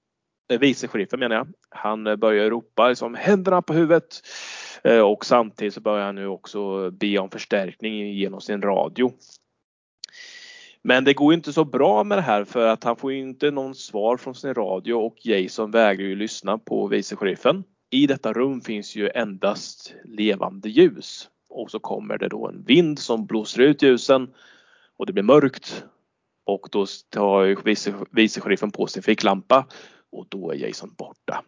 eh, 0.53 0.59
vice 0.59 0.89
sheriffen 0.89 1.21
menar 1.21 1.37
jag. 1.37 1.49
Han 1.71 2.07
eh, 2.07 2.17
börjar 2.17 2.51
ropa 2.51 2.89
liksom 2.89 3.15
händerna 3.15 3.63
på 3.63 3.73
huvudet. 3.73 4.21
Eh, 4.85 5.01
och 5.01 5.27
samtidigt 5.27 5.75
så 5.75 5.81
börjar 5.81 6.07
han 6.07 6.15
nu 6.15 6.27
också 6.27 6.91
be 6.91 7.19
om 7.19 7.31
förstärkning 7.31 8.13
genom 8.13 8.41
sin 8.41 8.63
radio. 8.63 9.13
Men 10.83 11.05
det 11.05 11.15
går 11.15 11.33
ju 11.33 11.37
inte 11.37 11.53
så 11.53 11.65
bra 11.65 12.05
med 12.05 12.19
det 12.19 12.23
här 12.23 12.45
för 12.45 12.67
att 12.67 12.85
han 12.85 12.97
får 12.97 13.13
ju 13.13 13.19
inte 13.19 13.51
någon 13.51 13.75
svar 13.75 14.17
från 14.17 14.35
sin 14.35 14.55
radio 14.55 14.95
och 14.95 15.27
Jason 15.27 15.71
vägrar 15.71 16.07
ju 16.07 16.17
lyssna 16.17 16.59
på 16.59 16.87
vice 16.87 17.17
sheriffen. 17.17 17.65
I 17.91 18.07
detta 18.07 18.33
rum 18.33 18.61
finns 18.61 18.97
ju 18.97 19.11
endast 19.15 19.95
levande 20.05 20.69
ljus. 20.69 21.29
Och 21.49 21.71
så 21.71 21.79
kommer 21.79 22.19
det 22.19 22.29
då 22.29 22.49
en 22.49 22.65
vind 22.65 22.99
som 22.99 23.27
blåser 23.27 23.61
ut 23.63 23.83
ljusen 23.83 24.31
och 24.97 25.07
det 25.07 25.13
blir 25.13 25.23
mörkt. 25.23 25.85
Och 26.45 26.69
då 26.73 26.87
tar 27.11 27.65
vice, 27.65 27.95
vice 28.11 28.41
sheriffen 28.41 28.71
på 28.71 28.87
sin 28.87 29.03
ficklampa 29.03 29.67
och 30.13 30.27
då 30.29 30.51
är 30.51 30.57
Jason 30.57 30.95
borta. 30.99 31.45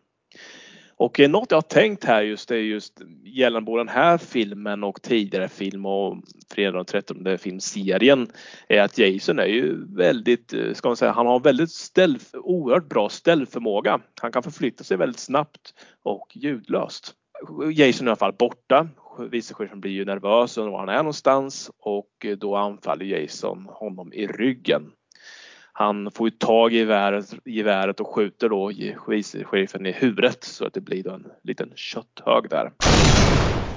Och 1.00 1.20
eh, 1.20 1.30
något 1.30 1.50
jag 1.50 1.56
har 1.56 1.62
tänkt 1.62 2.04
här 2.04 2.22
just 2.22 2.50
är 2.50 2.56
just 2.56 3.02
gällande 3.24 3.66
både 3.66 3.80
den 3.80 3.88
här 3.88 4.18
filmen 4.18 4.84
och 4.84 5.02
tidigare 5.02 5.48
film 5.48 5.86
och 5.86 6.16
Fredag 6.50 6.76
den 6.76 6.84
13 6.84 7.38
filmserien 7.38 8.28
är 8.68 8.82
att 8.82 8.98
Jason 8.98 9.38
är 9.38 9.46
ju 9.46 9.94
väldigt, 9.96 10.52
eh, 10.52 10.72
ska 10.72 10.88
man 10.88 10.96
säga, 10.96 11.12
han 11.12 11.26
har 11.26 11.40
väldigt 11.40 11.70
ställ, 11.70 12.18
oerhört 12.32 12.88
bra 12.88 13.08
ställförmåga. 13.08 14.00
Han 14.20 14.32
kan 14.32 14.42
förflytta 14.42 14.84
sig 14.84 14.96
väldigt 14.96 15.20
snabbt 15.20 15.74
och 16.02 16.26
ljudlöst. 16.34 17.14
Jason 17.72 18.06
är 18.06 18.08
i 18.08 18.10
alla 18.10 18.16
fall 18.16 18.34
borta. 18.38 18.88
Vice 19.30 19.54
blir 19.72 19.92
ju 19.92 20.04
nervös 20.04 20.56
och 20.56 20.64
undrar 20.64 20.72
var 20.72 20.86
han 20.86 20.88
är 20.88 21.02
någonstans 21.02 21.70
och 21.78 22.26
då 22.38 22.56
anfaller 22.56 23.04
Jason 23.04 23.66
honom 23.68 24.12
i 24.12 24.26
ryggen. 24.26 24.92
Han 25.72 26.10
får 26.10 26.28
ju 26.28 26.30
tag 26.30 26.72
i 26.72 26.76
geväret, 26.76 27.34
geväret 27.44 28.00
och 28.00 28.14
skjuter 28.14 28.48
då 28.48 28.72
vice 29.08 29.44
sheriffen 29.44 29.86
i 29.86 29.92
huvudet 29.92 30.44
så 30.44 30.66
att 30.66 30.72
det 30.74 30.80
blir 30.80 31.02
då 31.02 31.10
en 31.10 31.26
liten 31.42 31.72
kötthög 31.76 32.50
där. 32.50 32.72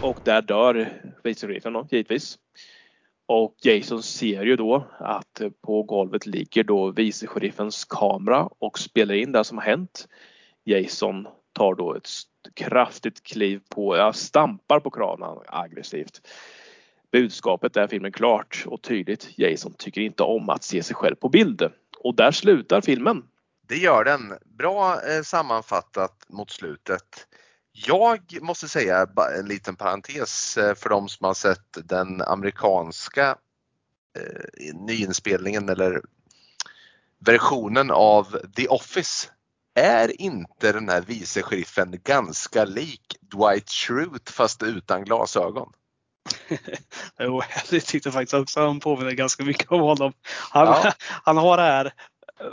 Och 0.01 0.19
där 0.23 0.41
dör 0.41 1.01
vice 1.23 1.47
sheriffen 1.47 1.73
då, 1.73 1.88
givetvis. 1.91 2.38
Och 3.25 3.56
Jason 3.63 4.03
ser 4.03 4.43
ju 4.43 4.56
då 4.56 4.88
att 4.99 5.41
på 5.62 5.84
golvet 5.84 6.25
ligger 6.25 6.63
då 6.63 6.91
vice 6.91 7.27
sheriffens 7.27 7.86
kamera 7.86 8.49
och 8.60 8.79
spelar 8.79 9.15
in 9.15 9.32
det 9.32 9.43
som 9.43 9.58
har 9.58 9.65
hänt. 9.65 10.08
Jason 10.63 11.27
tar 11.53 11.75
då 11.75 11.95
ett 11.95 12.10
kraftigt 12.53 13.23
kliv 13.23 13.62
på, 13.69 13.97
ja, 13.97 14.13
stampar 14.13 14.79
på 14.79 14.89
kranen 14.89 15.38
aggressivt. 15.47 16.21
Budskapet 17.12 17.77
är 17.77 17.88
filmen 17.88 18.12
klart 18.12 18.63
och 18.67 18.82
tydligt. 18.82 19.29
Jason 19.38 19.73
tycker 19.77 20.01
inte 20.01 20.23
om 20.23 20.49
att 20.49 20.63
se 20.63 20.84
sig 20.84 20.95
själv 20.95 21.15
på 21.15 21.29
bild. 21.29 21.69
Och 22.03 22.15
där 22.15 22.31
slutar 22.31 22.81
filmen. 22.81 23.23
Det 23.67 23.77
gör 23.77 24.03
den. 24.03 24.33
Bra 24.45 25.01
eh, 25.01 25.21
sammanfattat 25.21 26.25
mot 26.29 26.51
slutet. 26.51 27.27
Jag 27.71 28.39
måste 28.41 28.67
säga 28.67 29.07
en 29.39 29.45
liten 29.45 29.75
parentes 29.75 30.57
eh, 30.57 30.75
för 30.75 30.89
de 30.89 31.09
som 31.09 31.25
har 31.25 31.33
sett 31.33 31.77
den 31.83 32.21
amerikanska 32.21 33.37
eh, 34.19 34.73
nyinspelningen 34.73 35.69
eller 35.69 36.01
versionen 37.19 37.91
av 37.91 38.37
The 38.55 38.67
Office. 38.67 39.29
Är 39.75 40.21
inte 40.21 40.71
den 40.71 40.89
här 40.89 41.01
vice 41.01 41.41
sheriffen 41.41 41.99
ganska 42.03 42.65
lik 42.65 43.17
Dwight 43.21 43.69
Schrute 43.69 44.31
fast 44.31 44.63
utan 44.63 45.03
glasögon? 45.03 45.73
Jo, 47.19 47.41
jag 47.71 47.86
tyckte 47.86 48.12
faktiskt 48.12 48.33
också 48.33 48.65
han 48.65 48.79
påminner 48.79 49.12
ganska 49.12 49.43
mycket 49.43 49.71
om 49.71 49.81
honom. 49.81 50.13
Han, 50.49 50.67
Ja. 50.67 50.93
han 51.23 51.38
har 51.38 51.57
det 51.57 51.63
här 51.63 51.93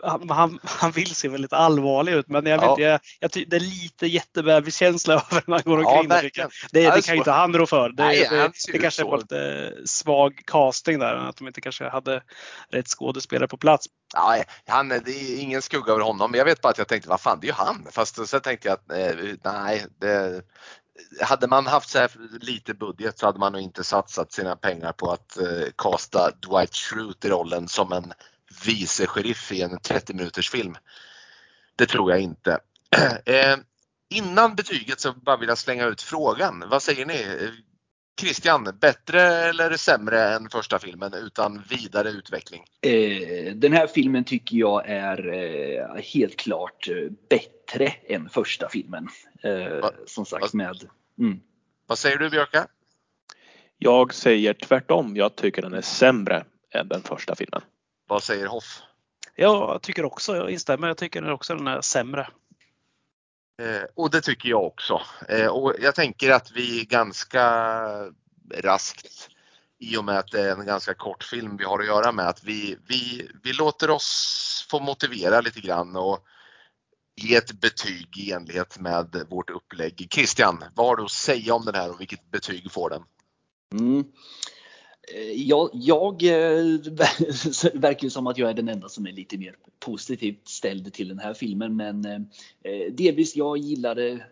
han, 0.03 0.31
han, 0.31 0.59
han 0.65 0.91
vill 0.91 1.15
se 1.15 1.29
väldigt 1.29 1.53
allvarlig 1.53 2.13
ut 2.13 2.29
men 2.29 2.47
jag 2.47 2.57
vet 2.59 2.65
Ja. 2.67 2.71
inte, 2.71 2.83
jag, 2.83 3.01
jag 3.21 3.33
tycker 3.33 3.51
det 3.51 3.57
är 3.57 3.61
lite 3.61 4.07
jättebebiskänsla 4.07 5.15
över 5.31 5.43
när 5.47 5.55
han 5.57 5.63
går 5.65 5.83
Ja, 5.83 5.99
omkring. 6.01 6.31
jag. 6.35 6.51
det, 6.73 6.81
Ja, 6.83 6.95
det 6.97 7.03
så- 7.03 7.07
kan 7.07 7.15
ju 7.15 7.19
inte 7.19 7.31
han 7.31 7.55
rå 7.55 7.67
för. 7.67 7.89
Det, 7.89 8.03
Nej, 8.05 8.27
det, 8.31 8.53
det 8.73 8.79
kanske 8.79 9.05
var 9.05 9.19
lite 9.19 9.73
svag 9.87 10.41
casting 10.47 10.99
där, 10.99 11.15
att 11.15 11.37
de 11.37 11.47
inte 11.47 11.61
kanske 11.61 11.89
hade 11.89 12.23
rätt 12.71 12.89
skådespelare 12.89 13.49
på 13.49 13.57
plats. 13.57 13.87
Ja, 14.15 14.37
han, 14.67 14.89
det 14.89 14.95
är 15.11 15.41
ingen 15.41 15.63
skugga 15.63 15.93
över 15.93 16.03
honom. 16.05 16.35
Jag 16.35 16.45
vet 16.45 16.61
bara 16.61 16.69
att 16.69 16.79
jag 16.79 16.89
tänkte, 16.89 17.09
vad 17.09 17.21
fan, 17.21 17.39
det 17.41 17.45
är 17.47 17.49
ju 17.49 17.55
han. 17.55 17.87
Fast 17.91 18.29
sen 18.29 18.41
tänkte 18.41 18.69
jag 18.69 18.75
att 18.75 18.91
eh, 19.19 19.27
nej, 19.45 19.87
det, 20.01 20.43
hade 21.21 21.47
man 21.47 21.67
haft 21.67 21.91
så 21.91 21.99
här 21.99 22.11
lite 22.41 22.75
budget 22.75 23.19
så 23.19 23.27
hade 23.27 23.39
man 23.39 23.53
nog 23.53 23.63
inte 23.63 23.85
satsat 23.85 24.33
sina 24.33 24.57
pengar 24.57 24.93
på 24.93 25.13
att 25.13 25.39
eh, 25.39 25.69
kasta 25.77 26.31
Dwight 26.31 26.75
Schrute 26.75 27.29
i 27.29 27.31
rollen 27.31 27.69
som 27.69 27.93
en 27.93 28.13
vice 28.65 29.07
sheriff 29.07 29.53
i 29.53 29.63
en 29.63 29.81
30 29.81 30.15
minuters 30.15 30.51
film. 30.51 30.77
Det 31.77 31.87
tror 31.87 32.11
jag 32.11 32.21
inte. 32.21 32.59
Eh, 33.25 33.57
innan 34.11 34.55
betyget 34.55 35.01
så 35.01 35.13
bara 35.13 35.37
vill 35.37 35.49
jag 35.49 35.59
slänga 35.59 35.87
ut 35.87 36.03
frågan. 36.03 36.65
Vad 36.71 36.83
säger 36.83 37.07
ni? 37.07 37.51
Christian, 38.21 38.69
bättre 38.81 39.23
eller 39.23 39.77
sämre 39.77 40.35
än 40.35 40.49
första 40.49 40.79
filmen 40.79 41.15
utan 41.15 41.63
vidare 41.71 42.09
utveckling? 42.11 42.65
Eh, 42.81 43.55
den 43.55 43.73
här 43.73 43.87
filmen 43.87 44.25
tycker 44.25 44.57
jag 44.57 44.89
är 44.89 45.33
eh, 45.33 46.03
helt 46.15 46.37
klart 46.37 46.89
eh, 46.89 47.11
bättre 47.29 47.87
än 48.09 48.29
första 48.29 48.69
filmen. 48.69 49.09
Eh, 49.43 49.81
Va- 49.81 49.93
som 50.07 50.27
sagt 50.27 50.43
va- 50.43 50.49
med 50.53 50.85
mm. 51.19 51.41
Vad 51.87 51.99
säger 51.99 52.17
du 52.17 52.31
Björka? 52.31 52.67
Jag 53.79 54.15
säger 54.15 54.55
tvärtom. 54.55 55.17
Jag 55.17 55.37
tycker 55.37 55.63
den 55.63 55.75
är 55.75 55.81
sämre 55.81 56.45
än 56.71 56.89
den 56.89 57.03
första 57.03 57.35
filmen. 57.35 57.63
Vad 58.09 58.23
säger 58.23 58.47
Hoff? 58.47 58.83
Ja, 59.35 59.73
jag 59.73 59.83
tycker 59.83 60.05
också, 60.05 60.37
jag 60.37 60.51
instämmer, 60.51 60.89
jag 60.89 60.97
tycker 60.97 61.31
också 61.31 61.55
den 61.55 61.67
är 61.67 61.81
sämre. 61.81 62.29
Eh, 63.61 63.83
och 63.95 64.11
det 64.11 64.21
tycker 64.21 64.49
jag 64.49 64.65
också. 64.65 65.01
Eh, 65.29 65.47
och 65.47 65.75
jag 65.81 65.95
tänker 65.95 66.31
att 66.31 66.53
vi 66.53 66.85
ganska 66.85 67.43
raskt 68.55 69.29
i 69.79 69.97
och 69.97 70.05
med 70.05 70.19
att 70.19 70.31
det 70.31 70.41
är 70.41 70.53
en 70.53 70.67
ganska 70.67 70.95
kort 70.95 71.25
film 71.25 71.57
vi 71.57 71.65
har 71.65 71.79
att 71.79 71.87
göra 71.87 72.13
med 72.13 72.29
att 72.29 72.45
vi, 72.45 72.77
vi, 72.87 73.31
vi 73.43 73.53
låter 73.53 73.91
oss 73.91 74.67
få 74.71 74.81
motivera 74.81 75.41
lite 75.41 75.61
grann 75.61 75.97
och 75.97 76.19
ge 77.17 77.37
ett 77.37 77.61
betyg 77.61 78.19
i 78.19 78.33
enlighet 78.33 78.79
med 78.79 79.27
vårt 79.31 79.51
upplägg. 79.51 80.09
Christian, 80.11 80.65
vad 80.75 80.87
har 80.87 80.97
du 80.97 81.05
att 81.05 81.11
säga 81.11 81.55
om 81.55 81.65
den 81.65 81.75
här 81.75 81.91
och 81.91 82.01
vilket 82.01 82.31
betyg 82.31 82.73
får 82.73 82.91
den? 82.91 83.03
Mm. 83.73 84.05
Eh, 85.09 85.33
jag, 85.33 85.71
jag 85.73 86.23
eh, 86.23 86.65
verkar 87.75 88.05
ju 88.05 88.11
som 88.11 88.27
att 88.27 88.39
jag 88.39 88.51
är 88.51 88.55
den 88.55 88.69
enda 88.69 88.89
som 88.89 89.07
är 89.07 89.13
lite 89.13 89.39
mer 89.39 89.55
positivt 89.79 90.49
ställd 90.49 90.93
till 90.93 91.09
den 91.09 91.19
här 91.19 91.35
filmen 91.35 91.77
men 91.77 92.05
eh, 92.05 92.93
delvis 92.93 93.37
jag 93.37 93.59
gillade 93.59 94.25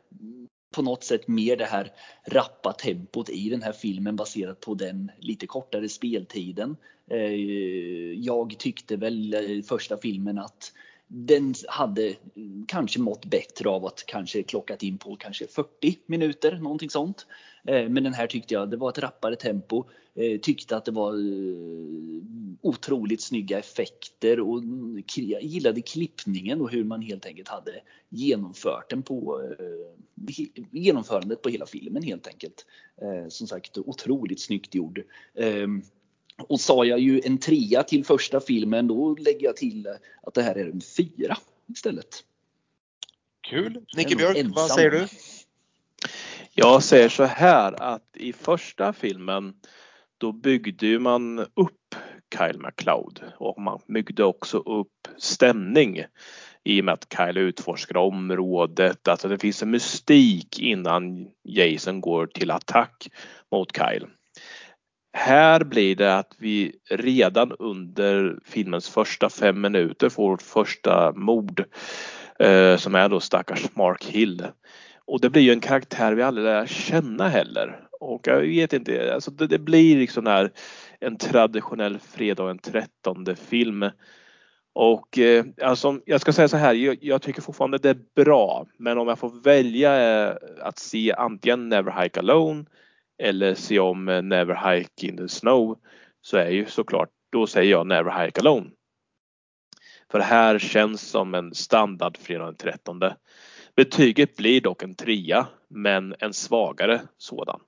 på 0.71 0.83
något 0.83 1.05
sätt 1.05 1.29
mer 1.29 1.57
det 1.57 1.65
här 1.65 1.93
rappa 2.27 2.73
tempot 2.73 3.29
i 3.29 3.49
den 3.49 3.63
här 3.63 3.73
filmen 3.73 4.17
baserat 4.17 4.61
på 4.61 4.75
den 4.75 5.11
lite 5.19 5.47
kortare 5.47 5.89
speltiden. 5.89 6.77
Jag 8.17 8.59
tyckte 8.59 8.97
väl 8.97 9.35
i 9.35 9.63
första 9.63 9.97
filmen 9.97 10.39
att 10.39 10.73
den 11.07 11.55
hade 11.69 12.15
kanske 12.67 13.01
mått 13.01 13.25
bättre 13.27 13.69
av 13.69 13.87
att 13.87 14.05
kanske 14.07 14.43
klockat 14.43 14.83
in 14.83 14.99
på 14.99 15.17
kanske 15.17 15.47
40 15.47 15.99
minuter, 16.07 16.57
någonting 16.57 16.91
sånt. 16.91 17.27
Eh, 17.69 17.89
Men 17.89 18.05
den 18.05 18.15
här 18.15 18.27
tyckte 18.27 18.55
jag, 18.55 18.71
det 18.71 18.77
var 18.77 18.89
ett 18.89 18.99
rappare 18.99 19.37
tempo. 19.37 19.85
Eh, 20.15 20.41
Tyckte 20.41 20.77
att 20.77 20.85
det 20.85 20.91
var 20.91 21.13
eh, 21.15 22.23
otroligt 22.61 23.21
snygga 23.21 23.59
effekter 23.59 24.41
och 24.41 24.63
jag 25.15 25.43
gillade 25.43 25.81
klippningen 25.83 26.61
och 26.61 26.71
hur 26.71 26.85
man 26.85 27.03
helt 27.03 27.27
enkelt 27.27 27.49
hade 27.49 27.81
genomfört 28.09 28.91
den 28.91 29.03
på 29.03 29.43
genomförandet 30.71 31.43
på 31.43 31.49
hela 31.49 31.67
filmen 31.67 32.03
helt 32.03 32.27
enkelt. 32.27 32.67
Som 33.29 33.47
sagt 33.47 33.79
otroligt 33.79 34.41
snyggt 34.41 34.75
gjord. 34.75 35.03
Ehm, 35.35 35.83
Och 36.49 36.61
sa 36.61 36.85
jag 36.85 36.99
ju 36.99 37.21
en 37.25 37.39
trea 37.39 37.83
till 37.83 38.05
första 38.05 38.41
filmen, 38.41 38.87
då 38.87 39.15
lägger 39.15 39.47
jag 39.47 39.57
till 39.57 39.87
att 40.23 40.35
det 40.35 40.43
här 40.43 40.55
är 40.55 40.67
en 40.67 40.81
fyra 40.81 41.37
istället. 41.67 42.25
Kul! 43.41 43.85
Nicke 43.97 44.17
Björk, 44.17 44.47
vad 44.57 44.71
säger 44.71 44.91
du? 44.91 45.07
Jag 46.61 46.83
säger 46.83 47.09
så 47.09 47.25
här 47.25 47.83
att 47.83 48.17
i 48.17 48.33
första 48.33 48.93
filmen 48.93 49.55
då 50.21 50.33
byggde 50.33 50.99
man 50.99 51.39
upp 51.39 51.95
Kyle 52.39 52.59
MacLeod 52.59 53.21
och 53.37 53.61
man 53.61 53.81
byggde 53.89 54.25
också 54.25 54.59
upp 54.59 55.09
stämning 55.17 56.05
i 56.65 56.81
och 56.81 56.85
med 56.85 56.95
att 56.95 57.15
Kyle 57.17 57.39
utforskar 57.39 57.97
området. 57.97 59.09
Alltså 59.09 59.29
det 59.29 59.39
finns 59.39 59.63
en 59.63 59.71
mystik 59.71 60.59
innan 60.59 61.29
Jason 61.45 62.01
går 62.01 62.27
till 62.27 62.51
attack 62.51 63.09
mot 63.53 63.77
Kyle. 63.77 64.07
Här 65.13 65.65
blir 65.65 65.97
det 65.97 66.17
att 66.17 66.35
vi 66.39 66.73
redan 66.91 67.53
under 67.59 68.39
filmens 68.45 68.89
första 68.89 69.31
fem 69.31 69.61
minuter 69.61 70.09
får 70.09 70.31
vårt 70.31 70.43
första 70.43 71.13
mord 71.13 71.65
eh, 72.39 72.77
som 72.77 72.95
är 72.95 73.09
då 73.09 73.21
stackars 73.21 73.77
Mark 73.77 74.05
Hill. 74.05 74.47
Och 75.09 75.21
det 75.21 75.31
blir 75.31 75.43
ju 75.43 75.53
en 75.53 75.61
karaktär 75.61 76.13
vi 76.13 76.23
aldrig 76.23 76.45
lär 76.45 76.67
känna 76.67 77.29
heller. 77.29 77.81
Och 78.01 78.27
jag 78.27 78.41
vet 78.41 78.73
inte, 78.73 79.15
alltså 79.15 79.31
det, 79.31 79.47
det 79.47 79.59
blir 79.59 79.99
liksom 79.99 80.27
här 80.27 80.51
en 81.01 81.17
traditionell 81.17 81.99
fredag 81.99 82.47
den 82.47 82.59
13 82.59 83.37
film. 83.37 83.91
Och 84.75 85.19
eh, 85.19 85.45
alltså, 85.63 86.01
jag 86.07 86.21
ska 86.21 86.33
säga 86.33 86.49
så 86.49 86.57
här, 86.57 86.75
jag, 86.75 86.99
jag 87.01 87.23
tycker 87.23 87.43
fortfarande 87.43 87.79
det 87.79 87.91
är 87.91 88.25
bra. 88.25 88.67
Men 88.79 88.99
om 88.99 89.09
jag 89.09 89.19
får 89.19 89.43
välja 89.43 90.27
eh, 90.29 90.37
att 90.61 90.79
se 90.79 91.13
antingen 91.13 91.69
Never 91.69 92.03
Hike 92.03 92.21
Alone 92.21 92.65
eller 93.23 93.55
se 93.55 93.79
om 93.79 94.09
eh, 94.09 94.23
Never 94.23 94.75
Hike 94.75 95.07
in 95.07 95.17
the 95.17 95.29
Snow 95.29 95.79
så 96.21 96.37
är 96.37 96.51
ju 96.51 96.67
såklart, 96.67 97.11
då 97.33 97.47
säger 97.47 97.71
jag 97.71 97.87
Never 97.87 98.25
Hike 98.25 98.41
Alone. 98.41 98.71
För 100.11 100.19
det 100.19 100.25
här 100.25 100.59
känns 100.59 101.03
som 101.03 101.35
en 101.35 101.55
standard 101.55 102.17
fredag 102.17 102.45
den 102.45 102.57
13. 102.57 103.01
Betyget 103.79 104.37
blir 104.37 104.61
dock 104.61 104.83
en 104.83 104.95
trea, 104.95 105.47
men 105.69 106.15
en 106.19 106.33
svagare 106.33 107.03
sådan. 107.19 107.61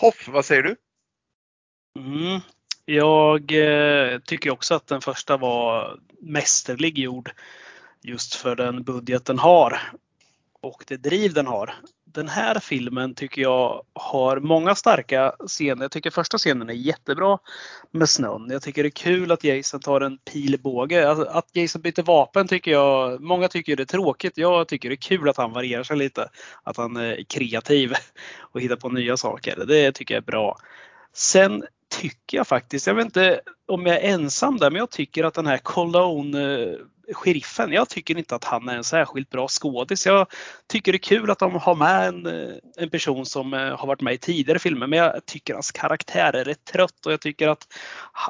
Hoff, 0.00 0.28
vad 0.28 0.44
säger 0.44 0.62
du? 0.62 0.76
Mm. 1.98 2.40
Jag 2.84 3.52
eh, 3.52 4.18
tycker 4.18 4.50
också 4.50 4.74
att 4.74 4.86
den 4.86 5.00
första 5.00 5.36
var 5.36 5.98
mästerlig 6.20 6.98
gjord 6.98 7.30
just 8.02 8.34
för 8.34 8.56
den 8.56 8.82
budget 8.82 9.24
den 9.24 9.38
har 9.38 9.78
och 10.52 10.84
det 10.86 10.96
driv 10.96 11.34
den 11.34 11.46
har. 11.46 11.74
Den 12.14 12.28
här 12.28 12.58
filmen 12.60 13.14
tycker 13.14 13.42
jag 13.42 13.82
har 13.92 14.40
många 14.40 14.74
starka 14.74 15.34
scener. 15.46 15.84
Jag 15.84 15.90
tycker 15.90 16.10
första 16.10 16.38
scenen 16.38 16.70
är 16.70 16.74
jättebra 16.74 17.38
med 17.90 18.08
snön. 18.08 18.46
Jag 18.50 18.62
tycker 18.62 18.82
det 18.82 18.88
är 18.88 18.90
kul 18.90 19.32
att 19.32 19.44
Jason 19.44 19.80
tar 19.80 20.00
en 20.00 20.18
pilbåge. 20.18 21.08
Alltså, 21.08 21.24
Att 21.24 21.46
Jason 21.52 21.82
byter 21.82 22.02
vapen 22.02 22.48
tycker 22.48 22.70
jag, 22.70 23.20
många 23.20 23.48
tycker 23.48 23.76
det 23.76 23.82
är 23.82 23.84
tråkigt. 23.84 24.38
Jag 24.38 24.68
tycker 24.68 24.88
det 24.88 24.94
är 24.94 24.96
kul 24.96 25.28
att 25.28 25.36
han 25.36 25.52
varierar 25.52 25.82
sig 25.82 25.96
lite. 25.96 26.28
Att 26.62 26.76
han 26.76 26.96
är 26.96 27.24
kreativ 27.24 27.92
och 28.40 28.60
hittar 28.60 28.76
på 28.76 28.88
nya 28.88 29.16
saker. 29.16 29.64
Det 29.66 29.92
tycker 29.92 30.14
jag 30.14 30.22
är 30.22 30.26
bra. 30.26 30.58
Sen 31.14 31.64
tycker 31.90 32.36
jag 32.36 32.46
faktiskt, 32.46 32.86
jag 32.86 32.94
vet 32.94 33.04
inte 33.04 33.40
om 33.68 33.86
jag 33.86 33.96
är 33.96 34.12
ensam 34.14 34.56
där, 34.56 34.70
men 34.70 34.78
jag 34.78 34.90
tycker 34.90 35.24
att 35.24 35.34
den 35.34 35.46
här 35.46 35.58
Cologne 35.58 36.76
sheriffen, 37.12 37.72
jag 37.72 37.88
tycker 37.88 38.18
inte 38.18 38.34
att 38.34 38.44
han 38.44 38.68
är 38.68 38.76
en 38.76 38.84
särskilt 38.84 39.30
bra 39.30 39.48
skådis. 39.48 40.06
Jag 40.06 40.26
tycker 40.66 40.92
det 40.92 40.96
är 40.96 40.98
kul 40.98 41.30
att 41.30 41.38
de 41.38 41.54
har 41.54 41.74
med 41.74 42.08
en, 42.08 42.26
en 42.76 42.90
person 42.90 43.26
som 43.26 43.54
eh, 43.54 43.78
har 43.78 43.86
varit 43.86 44.00
med 44.00 44.14
i 44.14 44.18
tidigare 44.18 44.58
filmer, 44.58 44.86
men 44.86 44.98
jag 44.98 45.26
tycker 45.26 45.54
hans 45.54 45.72
karaktär 45.72 46.32
är 46.32 46.44
rätt 46.44 46.64
trött 46.64 47.06
och 47.06 47.12
jag 47.12 47.20
tycker 47.20 47.48
att 47.48 47.66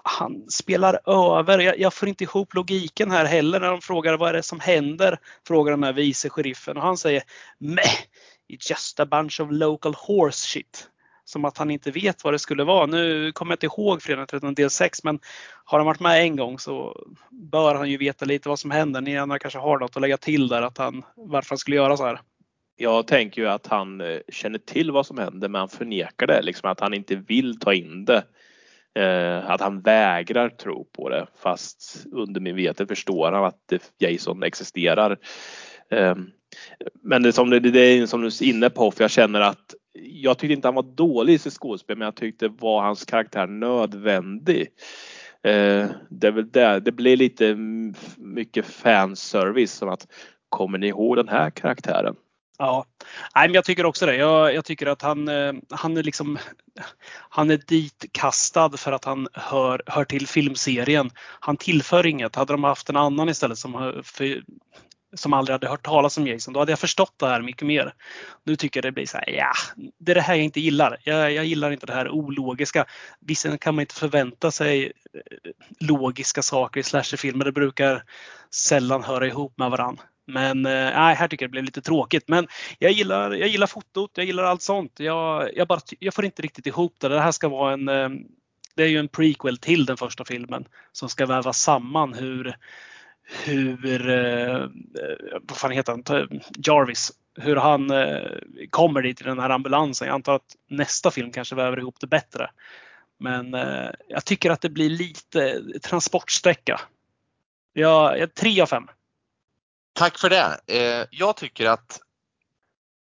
han 0.04 0.50
spelar 0.50 1.00
över. 1.38 1.58
Jag, 1.58 1.78
jag 1.78 1.94
får 1.94 2.08
inte 2.08 2.24
ihop 2.24 2.54
logiken 2.54 3.10
här 3.10 3.24
heller 3.24 3.60
när 3.60 3.70
de 3.70 3.80
frågar 3.80 4.16
vad 4.16 4.28
är 4.28 4.32
det 4.32 4.42
som 4.42 4.60
händer? 4.60 5.18
Frågar 5.46 5.72
den 5.72 5.84
här 5.84 5.92
vice 5.92 6.28
sheriffen 6.30 6.76
och 6.76 6.82
han 6.82 6.96
säger 6.96 7.22
Meh, 7.58 7.96
it's 8.48 8.70
just 8.70 9.00
a 9.00 9.06
bunch 9.06 9.40
of 9.40 9.48
local 9.50 9.94
horse 9.94 10.46
shit. 10.46 10.88
Som 11.24 11.44
att 11.44 11.58
han 11.58 11.70
inte 11.70 11.90
vet 11.90 12.24
vad 12.24 12.34
det 12.34 12.38
skulle 12.38 12.64
vara. 12.64 12.86
Nu 12.86 13.32
kommer 13.32 13.52
jag 13.52 13.56
inte 13.56 13.66
ihåg 13.66 14.02
fredag 14.02 14.26
13 14.26 14.54
del 14.54 14.70
6 14.70 15.04
men 15.04 15.18
har 15.64 15.78
han 15.78 15.86
varit 15.86 16.00
med 16.00 16.22
en 16.22 16.36
gång 16.36 16.58
så 16.58 17.06
bör 17.30 17.74
han 17.74 17.90
ju 17.90 17.96
veta 17.96 18.24
lite 18.24 18.48
vad 18.48 18.58
som 18.58 18.70
händer. 18.70 19.00
Ni 19.00 19.18
andra 19.18 19.38
kanske 19.38 19.58
har 19.58 19.78
något 19.78 19.96
att 19.96 20.02
lägga 20.02 20.16
till 20.16 20.48
där 20.48 20.62
att 20.62 20.78
han, 20.78 21.02
varför 21.16 21.50
han 21.50 21.58
skulle 21.58 21.76
göra 21.76 21.96
så 21.96 22.04
här. 22.04 22.20
Jag 22.76 23.06
tänker 23.06 23.42
ju 23.42 23.48
att 23.48 23.66
han 23.66 24.00
eh, 24.00 24.18
känner 24.28 24.58
till 24.58 24.90
vad 24.90 25.06
som 25.06 25.18
händer 25.18 25.48
men 25.48 25.58
han 25.58 25.68
förnekar 25.68 26.26
det. 26.26 26.42
Liksom 26.42 26.70
att 26.70 26.80
han 26.80 26.94
inte 26.94 27.16
vill 27.16 27.58
ta 27.58 27.74
in 27.74 28.04
det. 28.04 28.24
Eh, 28.98 29.50
att 29.50 29.60
han 29.60 29.80
vägrar 29.80 30.48
tro 30.48 30.84
på 30.84 31.08
det 31.08 31.26
fast 31.42 32.06
undermedvetet 32.12 32.88
förstår 32.88 33.32
han 33.32 33.44
att 33.44 33.72
Jason 33.98 34.42
existerar. 34.42 35.18
Eh, 35.90 36.16
men 37.02 37.22
det, 37.22 37.28
är 37.28 37.32
som, 37.32 37.50
det, 37.50 37.60
det 37.60 37.80
är 37.80 38.06
som 38.06 38.20
du 38.20 38.26
är 38.26 38.42
inne 38.42 38.70
på, 38.70 38.90
för 38.90 39.04
jag 39.04 39.10
känner 39.10 39.40
att 39.40 39.74
jag 39.94 40.38
tyckte 40.38 40.52
inte 40.52 40.68
han 40.68 40.74
var 40.74 40.82
dålig 40.82 41.34
i 41.34 41.38
sitt 41.38 41.52
skådespel 41.52 41.98
men 41.98 42.04
jag 42.04 42.14
tyckte 42.14 42.48
var 42.48 42.82
hans 42.82 43.04
karaktär 43.04 43.46
nödvändig. 43.46 44.68
Eh, 45.42 45.88
det, 46.08 46.42
det, 46.42 46.80
det 46.80 46.92
blir 46.92 47.16
lite 47.16 47.54
mycket 48.16 48.66
fanservice 48.66 49.72
som 49.72 49.88
att 49.88 50.06
kommer 50.48 50.78
ni 50.78 50.88
ihåg 50.88 51.16
den 51.16 51.28
här 51.28 51.50
karaktären? 51.50 52.16
Ja, 52.58 52.86
Nej, 53.34 53.48
men 53.48 53.54
jag 53.54 53.64
tycker 53.64 53.86
också 53.86 54.06
det. 54.06 54.16
Jag, 54.16 54.54
jag 54.54 54.64
tycker 54.64 54.86
att 54.86 55.02
han, 55.02 55.28
eh, 55.28 55.52
han 55.70 55.96
är 55.96 56.02
liksom 56.02 56.38
han 57.28 57.50
är 57.50 57.56
ditkastad 57.56 58.76
för 58.76 58.92
att 58.92 59.04
han 59.04 59.28
hör, 59.32 59.82
hör 59.86 60.04
till 60.04 60.26
filmserien. 60.26 61.10
Han 61.40 61.56
tillför 61.56 62.06
inget. 62.06 62.36
Hade 62.36 62.52
de 62.52 62.64
haft 62.64 62.88
en 62.88 62.96
annan 62.96 63.28
istället 63.28 63.58
som 63.58 64.02
för, 64.04 64.42
som 65.14 65.32
aldrig 65.32 65.54
hade 65.54 65.68
hört 65.68 65.86
talas 65.86 66.18
om 66.18 66.26
Jason, 66.26 66.54
då 66.54 66.60
hade 66.60 66.72
jag 66.72 66.78
förstått 66.78 67.14
det 67.16 67.26
här 67.26 67.42
mycket 67.42 67.66
mer. 67.66 67.94
Nu 68.44 68.56
tycker 68.56 68.78
jag 68.78 68.84
det 68.84 68.92
blir 68.92 69.06
så 69.06 69.16
här, 69.16 69.30
ja, 69.30 69.52
det 69.98 70.12
är 70.12 70.14
det 70.14 70.20
här 70.20 70.34
jag 70.34 70.44
inte 70.44 70.60
gillar. 70.60 70.96
Jag, 71.04 71.32
jag 71.32 71.44
gillar 71.44 71.70
inte 71.70 71.86
det 71.86 71.94
här 71.94 72.08
ologiska. 72.08 72.86
Visserligen 73.20 73.58
kan 73.58 73.74
man 73.74 73.82
inte 73.82 73.94
förvänta 73.94 74.50
sig 74.50 74.84
eh, 74.84 75.50
logiska 75.80 76.42
saker 76.42 76.80
i 76.80 76.82
slasherfilmer. 76.82 77.44
Det 77.44 77.52
brukar 77.52 78.02
sällan 78.54 79.04
höra 79.04 79.26
ihop 79.26 79.58
med 79.58 79.70
varandra. 79.70 80.02
Men 80.26 80.66
eh, 80.66 80.72
nej, 80.72 81.14
här 81.14 81.28
tycker 81.28 81.44
jag 81.44 81.50
det 81.50 81.52
blev 81.52 81.64
lite 81.64 81.82
tråkigt. 81.82 82.28
Men 82.28 82.46
jag 82.78 82.92
gillar, 82.92 83.30
jag 83.30 83.48
gillar 83.48 83.66
fotot, 83.66 84.10
jag 84.14 84.26
gillar 84.26 84.44
allt 84.44 84.62
sånt. 84.62 84.92
Jag, 84.96 85.56
jag, 85.56 85.68
bara, 85.68 85.80
jag 85.98 86.14
får 86.14 86.24
inte 86.24 86.42
riktigt 86.42 86.66
ihop 86.66 86.96
det. 87.00 87.08
Det 87.08 87.20
här 87.20 87.32
ska 87.32 87.48
vara 87.48 87.72
en 87.72 87.88
eh, 87.88 88.08
det 88.76 88.82
är 88.82 88.88
ju 88.88 88.98
en 88.98 89.08
prequel 89.08 89.58
till 89.58 89.86
den 89.86 89.96
första 89.96 90.24
filmen 90.24 90.64
som 90.92 91.08
ska 91.08 91.26
väva 91.26 91.52
samman 91.52 92.14
hur 92.14 92.56
hur, 93.24 94.10
eh, 94.10 94.68
vad 95.42 95.56
fan 95.56 95.70
heter 95.70 95.92
han, 95.92 96.40
Jarvis, 96.66 97.12
hur 97.36 97.56
han 97.56 97.90
eh, 97.90 98.30
kommer 98.70 99.02
dit 99.02 99.20
i 99.20 99.24
den 99.24 99.38
här 99.38 99.50
ambulansen. 99.50 100.08
Jag 100.08 100.14
antar 100.14 100.34
att 100.34 100.56
nästa 100.68 101.10
film 101.10 101.32
kanske 101.32 101.54
väver 101.54 101.78
ihop 101.78 102.00
det 102.00 102.06
bättre. 102.06 102.50
Men 103.18 103.54
eh, 103.54 103.90
jag 104.08 104.24
tycker 104.24 104.50
att 104.50 104.60
det 104.60 104.70
blir 104.70 104.90
lite 104.90 105.62
transportsträcka. 105.82 106.80
Ja, 107.72 108.16
jag, 108.16 108.34
tre 108.34 108.60
av 108.60 108.66
fem. 108.66 108.88
Tack 109.92 110.18
för 110.18 110.30
det. 110.30 110.60
Eh, 110.66 111.06
jag 111.10 111.36
tycker 111.36 111.66
att 111.66 112.00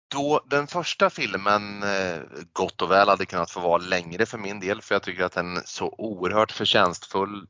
då 0.07 0.43
den 0.45 0.67
första 0.67 1.09
filmen 1.09 1.83
eh, 1.83 2.19
gott 2.53 2.81
och 2.81 2.91
väl 2.91 3.09
hade 3.09 3.25
kunnat 3.25 3.51
få 3.51 3.59
vara 3.59 3.77
längre 3.77 4.25
för 4.25 4.37
min 4.37 4.59
del 4.59 4.81
för 4.81 4.95
jag 4.95 5.03
tycker 5.03 5.23
att 5.23 5.31
den 5.31 5.61
så 5.65 5.95
oerhört 5.97 6.51
förtjänstfullt 6.51 7.49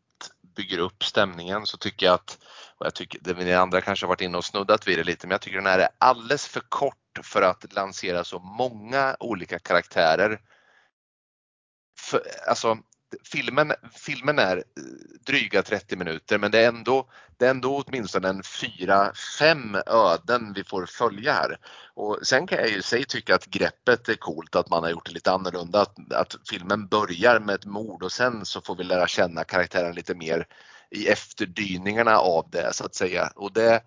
bygger 0.56 0.80
upp 0.80 1.04
stämningen 1.04 1.66
så 1.66 1.78
tycker 1.78 2.06
jag 2.06 2.14
att, 2.14 2.38
och 2.78 2.86
jag 2.86 2.96
tycker, 2.96 3.20
det 3.20 3.54
andra 3.54 3.82
kanske 3.82 4.06
har 4.06 4.10
varit 4.10 4.22
inne 4.22 4.38
och 4.38 4.46
snuddat 4.46 4.88
vid 4.88 4.98
det 4.98 5.04
lite, 5.04 5.28
men 5.28 5.32
jag 5.32 5.42
tycker 5.42 5.58
den 5.58 5.66
här 5.66 5.80
är 5.80 5.90
alldeles 5.98 6.48
för 6.48 6.60
kort 6.70 7.20
för 7.24 7.42
att 7.42 7.74
lansera 7.74 8.24
så 8.24 8.40
många 8.40 9.16
olika 9.20 9.60
karaktärer. 9.60 10.42
För, 12.00 12.22
alltså, 12.48 12.78
filmen, 13.24 13.74
filmen 13.92 14.40
är 14.40 14.58
eh, 14.58 14.64
dryga 15.26 15.62
30 15.62 15.96
minuter 15.96 16.38
men 16.38 16.52
det 16.52 16.60
är 16.60 16.68
ändå, 16.68 17.10
det 17.38 17.46
är 17.46 17.50
ändå 17.50 17.84
åtminstone 17.86 18.30
en 18.30 18.44
fyra, 18.44 19.14
fem 19.40 19.78
öden 19.86 20.54
vi 20.56 20.64
får 20.64 20.86
följa 20.86 21.34
här. 21.34 21.58
Och 21.94 22.20
sen 22.24 22.48
kan 22.48 22.58
jag 22.58 22.70
ju 22.70 22.82
sig 22.82 23.06
tycka 23.06 23.36
att 23.36 23.46
greppet 23.46 24.10
är 24.10 24.16
coolt, 24.16 24.56
att 24.56 24.70
man 24.70 24.84
har 24.84 24.90
gjort 24.90 25.06
det 25.06 25.14
lite 25.14 25.32
annorlunda. 25.32 25.82
Att, 25.82 26.14
att 26.14 26.36
filmen 26.50 26.88
börjar 26.88 27.40
med 27.40 27.56
ett 27.56 27.66
mord 27.66 28.04
och 28.04 28.12
sen 28.12 28.46
så 28.46 28.62
får 28.62 28.76
vi 28.76 28.84
lära 28.84 29.08
känna 29.08 29.44
karaktären 29.44 29.96
lite 29.96 30.16
mer 30.16 30.48
i 30.90 31.08
efterdyningarna 31.08 32.18
av 32.18 32.50
det 32.50 32.74
så 32.74 32.86
att 32.86 32.96
säga. 32.96 33.32
Och 33.36 33.54
det, 33.54 33.82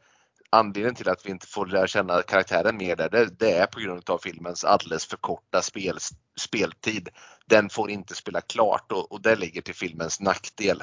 anledningen 0.50 0.94
till 0.94 1.08
att 1.08 1.26
vi 1.26 1.30
inte 1.30 1.46
får 1.46 1.66
lära 1.66 1.86
känna 1.86 2.22
karaktären 2.22 2.76
mer 2.76 2.96
där, 2.96 3.08
det, 3.08 3.38
det 3.38 3.52
är 3.52 3.66
på 3.66 3.80
grund 3.80 4.10
av 4.10 4.18
filmens 4.18 4.64
alldeles 4.64 5.06
för 5.06 5.16
korta 5.16 5.62
spel, 5.62 5.98
speltid. 6.40 7.08
Den 7.46 7.68
får 7.68 7.90
inte 7.90 8.14
spela 8.14 8.40
klart 8.40 8.92
och, 8.92 9.12
och 9.12 9.22
det 9.22 9.36
ligger 9.36 9.62
till 9.62 9.74
filmens 9.74 10.20
nackdel. 10.20 10.82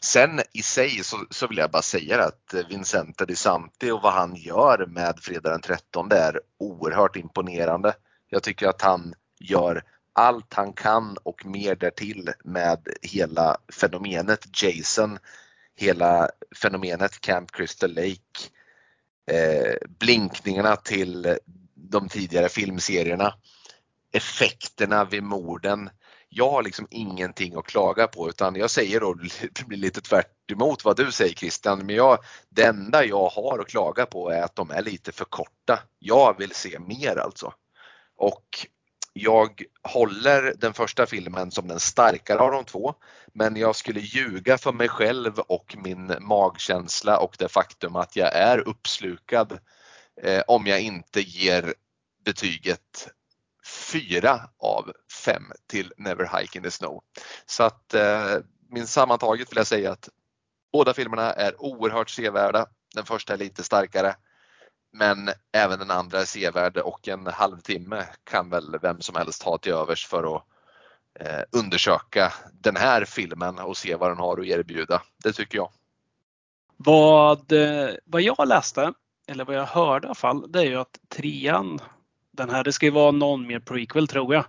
Sen 0.00 0.40
i 0.52 0.62
sig 0.62 1.04
så, 1.04 1.26
så 1.30 1.46
vill 1.46 1.58
jag 1.58 1.70
bara 1.70 1.82
säga 1.82 2.24
att 2.24 2.54
Vincente 2.68 3.26
Di 3.26 3.36
Santi 3.36 3.90
och 3.90 4.02
vad 4.02 4.12
han 4.12 4.34
gör 4.36 4.86
med 4.86 5.18
Fredag 5.20 5.50
den 5.50 5.60
13 5.60 6.12
är 6.12 6.40
oerhört 6.58 7.16
imponerande. 7.16 7.94
Jag 8.28 8.42
tycker 8.42 8.68
att 8.68 8.82
han 8.82 9.14
gör 9.40 9.82
allt 10.12 10.54
han 10.54 10.72
kan 10.72 11.16
och 11.22 11.46
mer 11.46 11.74
därtill 11.74 12.32
med 12.44 12.88
hela 13.02 13.56
fenomenet 13.72 14.62
Jason 14.62 15.18
hela 15.76 16.28
fenomenet 16.62 17.20
Camp 17.20 17.52
Crystal 17.52 17.94
Lake, 17.94 18.50
eh, 19.30 19.74
blinkningarna 19.98 20.76
till 20.76 21.38
de 21.74 22.08
tidigare 22.08 22.48
filmserierna, 22.48 23.34
effekterna 24.12 25.04
vid 25.04 25.22
morden. 25.22 25.90
Jag 26.28 26.50
har 26.50 26.62
liksom 26.62 26.86
ingenting 26.90 27.54
att 27.56 27.66
klaga 27.66 28.06
på 28.06 28.28
utan 28.28 28.56
jag 28.56 28.70
säger 28.70 29.00
då, 29.00 29.14
det 29.14 29.64
blir 29.66 29.78
lite 29.78 30.00
tvärt 30.00 30.32
vad 30.84 30.96
du 30.96 31.12
säger 31.12 31.34
Christian, 31.34 31.86
men 31.86 31.96
jag, 31.96 32.18
det 32.48 32.64
enda 32.64 33.04
jag 33.04 33.28
har 33.28 33.58
att 33.58 33.68
klaga 33.68 34.06
på 34.06 34.30
är 34.30 34.42
att 34.42 34.56
de 34.56 34.70
är 34.70 34.82
lite 34.82 35.12
för 35.12 35.24
korta. 35.24 35.82
Jag 35.98 36.38
vill 36.38 36.54
se 36.54 36.78
mer 36.78 37.16
alltså. 37.16 37.52
Och 38.16 38.66
jag 39.18 39.62
håller 39.82 40.54
den 40.58 40.74
första 40.74 41.06
filmen 41.06 41.50
som 41.50 41.68
den 41.68 41.80
starkare 41.80 42.38
av 42.38 42.50
de 42.50 42.64
två, 42.64 42.94
men 43.32 43.56
jag 43.56 43.76
skulle 43.76 44.00
ljuga 44.00 44.58
för 44.58 44.72
mig 44.72 44.88
själv 44.88 45.38
och 45.38 45.76
min 45.84 46.12
magkänsla 46.20 47.18
och 47.18 47.36
det 47.38 47.48
faktum 47.48 47.96
att 47.96 48.16
jag 48.16 48.34
är 48.34 48.68
uppslukad 48.68 49.58
eh, 50.22 50.42
om 50.46 50.66
jag 50.66 50.80
inte 50.80 51.20
ger 51.20 51.74
betyget 52.24 53.08
4 53.92 54.40
av 54.58 54.92
5 55.24 55.42
till 55.66 55.92
Never 55.96 56.38
Hike 56.38 56.58
in 56.58 56.64
the 56.64 56.70
Snow. 56.70 57.02
Så 57.46 57.62
att 57.62 57.94
eh, 57.94 58.36
min 58.70 58.86
sammantaget 58.86 59.50
vill 59.50 59.56
jag 59.56 59.66
säga 59.66 59.92
att 59.92 60.08
båda 60.72 60.94
filmerna 60.94 61.32
är 61.32 61.62
oerhört 61.62 62.10
sevärda. 62.10 62.66
Den 62.94 63.04
första 63.04 63.32
är 63.32 63.38
lite 63.38 63.64
starkare. 63.64 64.16
Men 64.98 65.30
även 65.52 65.78
den 65.78 65.90
andra 65.90 66.20
är 66.20 66.24
sevärd 66.24 66.76
och 66.76 67.08
en 67.08 67.26
halvtimme 67.26 68.06
kan 68.24 68.50
väl 68.50 68.78
vem 68.82 69.00
som 69.00 69.16
helst 69.16 69.42
ha 69.42 69.58
till 69.58 69.72
övers 69.72 70.06
för 70.06 70.36
att 70.36 70.42
eh, 71.20 71.42
undersöka 71.52 72.32
den 72.52 72.76
här 72.76 73.04
filmen 73.04 73.58
och 73.58 73.76
se 73.76 73.94
vad 73.94 74.10
den 74.10 74.18
har 74.18 74.40
att 74.40 74.46
erbjuda. 74.46 75.02
Det 75.24 75.32
tycker 75.32 75.58
jag. 75.58 75.70
Vad, 76.76 77.52
eh, 77.52 77.90
vad 78.04 78.22
jag 78.22 78.48
läste, 78.48 78.92
eller 79.26 79.44
vad 79.44 79.56
jag 79.56 79.66
hörde 79.66 80.06
i 80.06 80.08
alla 80.08 80.14
fall, 80.14 80.52
det 80.52 80.60
är 80.60 80.64
ju 80.64 80.76
att 80.76 80.98
trean, 81.08 81.80
den 82.30 82.50
här, 82.50 82.64
det 82.64 82.72
ska 82.72 82.86
ju 82.86 82.92
vara 82.92 83.10
någon 83.10 83.46
mer 83.46 83.60
prequel 83.60 84.08
tror 84.08 84.34
jag. 84.34 84.44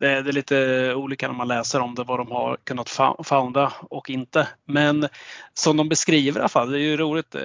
Det 0.00 0.10
är, 0.10 0.22
det 0.22 0.30
är 0.30 0.32
lite 0.32 0.94
olika 0.94 1.28
när 1.28 1.34
man 1.34 1.48
läser 1.48 1.80
om 1.80 1.94
det, 1.94 2.04
vad 2.04 2.18
de 2.18 2.30
har 2.30 2.56
kunnat 2.64 2.90
founda 3.24 3.72
och 3.80 4.10
inte. 4.10 4.48
Men 4.64 5.08
som 5.54 5.76
de 5.76 5.88
beskriver 5.88 6.38
i 6.38 6.40
alla 6.40 6.48
fall, 6.48 6.70
det 6.70 6.78
är 6.78 6.82
ju 6.82 6.96
roligt 6.96 7.34
eh, 7.34 7.42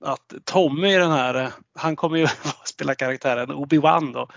att 0.00 0.34
Tommy 0.44 0.94
i 0.94 0.96
den 0.96 1.10
här, 1.10 1.34
eh, 1.34 1.48
han 1.74 1.96
kommer 1.96 2.18
ju 2.18 2.26
spela 2.64 2.94
karaktären 2.94 3.52
Obi-Wan 3.52 4.12
då. 4.12 4.28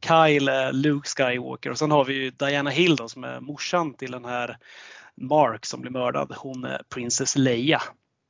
Kyle, 0.00 0.48
är 0.48 0.72
Luke 0.72 1.08
Skywalker 1.08 1.70
och 1.70 1.78
sen 1.78 1.90
har 1.90 2.04
vi 2.04 2.14
ju 2.14 2.30
Diana 2.30 2.70
Hill 2.70 2.96
då, 2.96 3.08
som 3.08 3.24
är 3.24 3.40
morsan 3.40 3.94
till 3.94 4.10
den 4.10 4.24
här 4.24 4.58
Mark 5.16 5.66
som 5.66 5.80
blir 5.80 5.90
mördad. 5.90 6.34
Hon 6.36 6.64
är 6.64 6.82
Princess 6.94 7.36
Leia. 7.36 7.82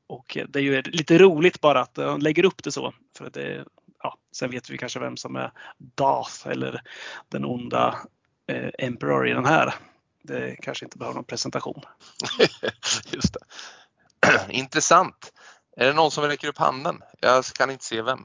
Och 0.08 0.38
det 0.48 0.58
är 0.58 0.62
ju 0.62 0.82
lite 0.82 1.18
roligt 1.18 1.60
bara 1.60 1.80
att 1.80 1.94
de 1.94 2.20
lägger 2.20 2.44
upp 2.44 2.62
det 2.62 2.72
så. 2.72 2.94
För 3.18 3.26
att 3.26 3.34
det, 3.34 3.64
ja, 4.02 4.16
sen 4.36 4.50
vet 4.50 4.70
vi 4.70 4.78
kanske 4.78 5.00
vem 5.00 5.16
som 5.16 5.36
är 5.36 5.52
Darth 5.78 6.48
eller 6.48 6.82
den 7.28 7.44
onda 7.44 7.98
Emperor 8.78 9.28
i 9.28 9.32
den 9.32 9.44
här. 9.46 9.74
Det 10.22 10.56
kanske 10.62 10.84
inte 10.84 10.98
behöver 10.98 11.14
någon 11.14 11.24
presentation. 11.24 11.82
Just 13.10 13.34
det. 13.34 13.40
Intressant. 14.48 15.32
Är 15.76 15.86
det 15.86 15.92
någon 15.92 16.10
som 16.10 16.24
räcker 16.24 16.48
upp 16.48 16.58
handen? 16.58 17.00
Jag 17.20 17.44
kan 17.44 17.70
inte 17.70 17.84
se 17.84 18.02
vem. 18.02 18.24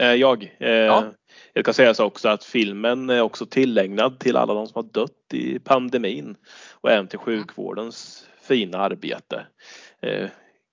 Eh, 0.00 0.12
jag. 0.14 0.56
Eh, 0.60 0.68
Ja. 0.70 1.04
Jag 1.52 1.64
kan 1.64 1.74
säga 1.74 1.94
så 1.94 2.04
också 2.04 2.28
att 2.28 2.44
filmen 2.44 3.10
är 3.10 3.20
också 3.20 3.46
tillägnad 3.46 4.20
till 4.20 4.36
alla 4.36 4.54
de 4.54 4.66
som 4.66 4.84
har 4.84 4.92
dött 4.92 5.32
i 5.32 5.58
pandemin 5.58 6.36
och 6.70 6.90
även 6.90 7.08
till 7.08 7.18
sjukvårdens 7.18 8.26
fina 8.42 8.78
arbete. 8.78 9.46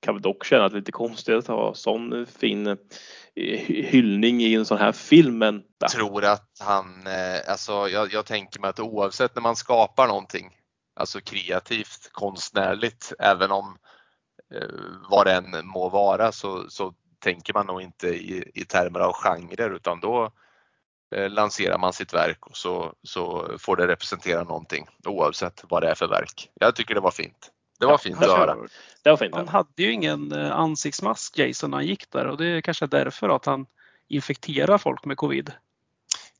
Kan 0.04 0.16
väl 0.16 0.22
dock 0.22 0.46
känna 0.46 0.66
att 0.66 0.72
det 0.72 0.76
är 0.76 0.80
lite 0.80 0.92
konstigt 0.92 1.36
att 1.36 1.48
ha 1.48 1.74
sån 1.74 2.26
fin 2.26 2.68
eh, 2.68 2.78
hyllning 3.66 4.42
i 4.42 4.54
en 4.54 4.66
sån 4.66 4.78
här 4.78 4.92
film 4.92 5.38
men 5.38 5.64
Jag 5.80 5.90
tror 5.90 6.26
att 6.26 6.50
han, 6.60 7.08
eh, 7.08 7.52
alltså 7.52 7.90
jag, 7.90 8.14
jag 8.14 8.26
tänker 8.26 8.60
mig 8.60 8.70
att 8.70 8.80
oavsett 8.80 9.36
när 9.36 9.42
man 9.42 9.56
skapar 9.56 10.08
någonting, 10.08 10.50
alltså 10.96 11.20
kreativt, 11.20 12.10
konstnärligt, 12.12 13.14
även 13.20 13.52
om 13.52 13.78
eh, 14.54 14.68
vad 15.10 15.28
det 15.28 15.34
än 15.34 15.68
må 15.68 15.90
vara 15.90 16.32
så, 16.32 16.70
så 16.70 16.94
tänker 17.20 17.54
man 17.54 17.66
nog 17.66 17.82
inte 17.82 18.08
i, 18.08 18.52
i 18.54 18.66
termer 18.66 19.00
av 19.00 19.14
genrer 19.14 19.70
utan 19.70 20.00
då 20.00 20.32
eh, 21.16 21.30
lanserar 21.30 21.78
man 21.78 21.94
sitt 21.94 22.14
verk 22.14 22.48
och 22.48 22.58
så, 22.58 22.94
så 23.04 23.52
får 23.60 23.76
det 23.76 23.88
representera 23.88 24.44
någonting 24.44 24.88
oavsett 25.06 25.64
vad 25.70 25.84
det 25.84 25.90
är 25.90 25.96
för 25.96 26.08
verk. 26.08 26.50
Jag 26.54 26.76
tycker 26.76 26.96
det 26.96 27.02
var 27.02 27.12
fint. 27.12 27.52
Det 27.88 27.92
var 27.92 27.98
fint 27.98 28.24
att 28.24 28.38
höra. 28.38 28.58
det 29.04 29.10
var 29.10 29.18
fint. 29.18 29.36
Han 29.36 29.48
hade 29.48 29.84
ju 29.84 29.92
ingen 29.92 30.32
eh, 30.32 30.52
ansiktsmask 30.52 31.38
Jason 31.38 31.72
när 31.72 31.78
han 31.78 31.86
gick 31.86 32.12
där 32.12 32.26
och 32.26 32.38
det 32.38 32.46
är 32.46 32.62
kanske 32.62 32.88
därför 32.88 33.30
att 33.30 33.46
han 33.46 33.66
infekterar 34.08 34.78
folk 34.78 35.06
med 35.06 35.18
covid. 35.18 35.52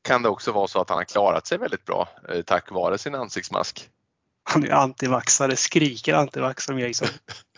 Kan 0.02 0.22
det 0.22 0.28
också 0.28 0.52
vara 0.52 0.66
så 0.66 0.80
att 0.80 0.88
han 0.88 0.98
har 0.98 1.04
klarat 1.04 1.46
sig 1.46 1.58
väldigt 1.58 1.84
bra 1.84 2.08
eh, 2.28 2.42
tack 2.42 2.70
vare 2.70 2.98
sin 2.98 3.14
ansiktsmask? 3.14 3.90
Han 4.44 4.64
är 4.64 4.70
antivaxare, 4.70 5.56
skriker 5.56 6.14
antivax 6.14 6.64
som 6.64 6.78
Jason. 6.78 7.08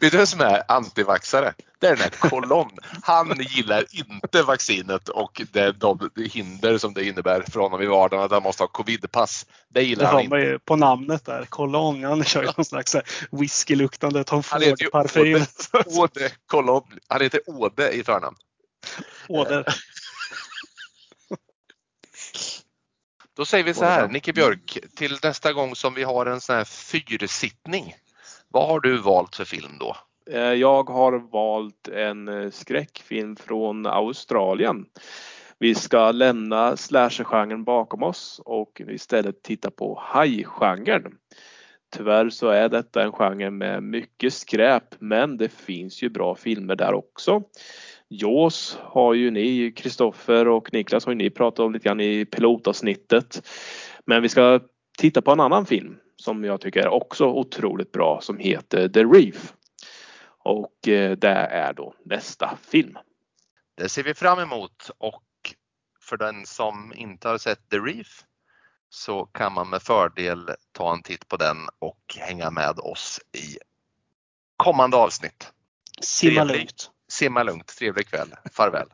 Vet 0.00 0.12
du 0.12 0.16
vem 0.16 0.26
som 0.26 0.40
är 0.40 0.62
antivaxare? 0.68 1.54
Det 1.78 1.86
är 1.86 1.90
den 1.90 2.00
här 2.00 2.10
Kolonn. 2.30 2.78
Han 3.02 3.36
gillar 3.40 3.84
inte 3.90 4.42
vaccinet 4.42 5.08
och 5.08 5.42
det, 5.52 5.72
de 5.72 6.10
hinder 6.32 6.78
som 6.78 6.94
det 6.94 7.04
innebär 7.04 7.42
för 7.50 7.60
honom 7.60 7.82
i 7.82 7.86
vardagen 7.86 8.24
att 8.24 8.30
han 8.30 8.42
måste 8.42 8.62
ha 8.62 8.68
covidpass. 8.68 9.46
Det 9.68 9.80
Det 9.80 9.86
gillar 9.86 10.04
han 10.04 10.14
har 10.14 10.22
inte. 10.22 10.36
ju 10.36 10.58
på 10.58 10.76
namnet 10.76 11.24
där. 11.24 11.44
Cologne. 11.44 12.06
Han 12.06 12.24
kör 12.24 12.42
ju 12.42 12.50
någon 12.56 12.64
slags 12.64 12.94
här 12.94 13.02
whiskyluktande 13.30 14.24
Tom 14.24 14.42
Han 14.46 14.60
Ford-parfym. 14.60 15.44
Åde 15.86 16.30
Kolonn. 16.46 16.98
Han 17.08 17.20
heter 17.20 17.40
Åde 17.46 17.90
i 17.92 18.04
förnamn. 18.04 18.36
Åder. 19.28 19.64
Då 23.36 23.44
säger 23.44 23.64
vi 23.64 23.74
så 23.74 23.84
här, 23.84 24.08
Nicke 24.08 24.32
Björk, 24.32 24.78
till 24.96 25.18
nästa 25.22 25.52
gång 25.52 25.76
som 25.76 25.94
vi 25.94 26.02
har 26.02 26.26
en 26.26 26.40
sån 26.40 26.56
här 26.56 26.64
fyrsittning. 26.64 27.94
Vad 28.50 28.68
har 28.68 28.80
du 28.80 28.96
valt 28.96 29.36
för 29.36 29.44
film 29.44 29.78
då? 29.80 29.96
Eh, 30.30 30.40
jag 30.40 30.90
har 30.90 31.12
valt 31.12 31.88
en 31.88 32.28
eh, 32.28 32.50
skräckfilm 32.50 33.36
från 33.36 33.86
Australien. 33.86 34.86
Vi 35.58 35.74
ska 35.74 36.12
lämna 36.12 36.76
slasher-genren 36.76 37.64
bakom 37.64 38.02
oss 38.02 38.40
och 38.44 38.82
istället 38.88 39.42
titta 39.42 39.70
på 39.70 40.02
hajgenren. 40.02 41.12
Tyvärr 41.96 42.30
så 42.30 42.48
är 42.48 42.68
detta 42.68 43.02
en 43.02 43.12
genre 43.12 43.50
med 43.50 43.82
mycket 43.82 44.34
skräp 44.34 44.94
men 44.98 45.36
det 45.36 45.48
finns 45.48 46.02
ju 46.02 46.08
bra 46.08 46.34
filmer 46.34 46.76
där 46.76 46.94
också. 46.94 47.42
Jaws 48.08 48.78
har 48.82 49.14
ju 49.14 49.30
ni, 49.30 49.72
Kristoffer 49.76 50.48
och 50.48 50.72
Niklas 50.72 51.04
har 51.04 51.12
ju 51.12 51.18
ni 51.18 51.30
pratat 51.30 51.58
om 51.58 51.72
lite 51.72 51.88
grann 51.88 52.00
i 52.00 52.24
pilotavsnittet. 52.24 53.48
Men 54.06 54.22
vi 54.22 54.28
ska 54.28 54.60
titta 54.98 55.22
på 55.22 55.32
en 55.32 55.40
annan 55.40 55.66
film 55.66 55.96
som 56.18 56.44
jag 56.44 56.60
tycker 56.60 56.80
är 56.80 56.88
också 56.88 57.26
otroligt 57.26 57.92
bra 57.92 58.20
som 58.20 58.38
heter 58.38 58.88
The 58.88 59.04
Reef. 59.04 59.54
Och 60.38 60.88
eh, 60.88 61.16
det 61.16 61.28
är 61.36 61.72
då 61.72 61.94
nästa 62.04 62.58
film. 62.62 62.98
Det 63.74 63.88
ser 63.88 64.02
vi 64.02 64.14
fram 64.14 64.38
emot 64.38 64.90
och 64.98 65.24
för 66.00 66.16
den 66.16 66.46
som 66.46 66.92
inte 66.96 67.28
har 67.28 67.38
sett 67.38 67.70
The 67.70 67.78
Reef 67.78 68.24
så 68.90 69.26
kan 69.26 69.52
man 69.52 69.70
med 69.70 69.82
fördel 69.82 70.50
ta 70.72 70.92
en 70.92 71.02
titt 71.02 71.28
på 71.28 71.36
den 71.36 71.56
och 71.78 72.16
hänga 72.18 72.50
med 72.50 72.78
oss 72.78 73.20
i 73.32 73.58
kommande 74.56 74.96
avsnitt. 74.96 75.52
Simma 76.00 76.40
Trevlig. 76.40 76.56
lugnt. 76.56 76.90
Simma 77.08 77.42
lugnt, 77.42 77.66
trevlig 77.66 78.08
kväll, 78.08 78.34
farväl. 78.52 78.88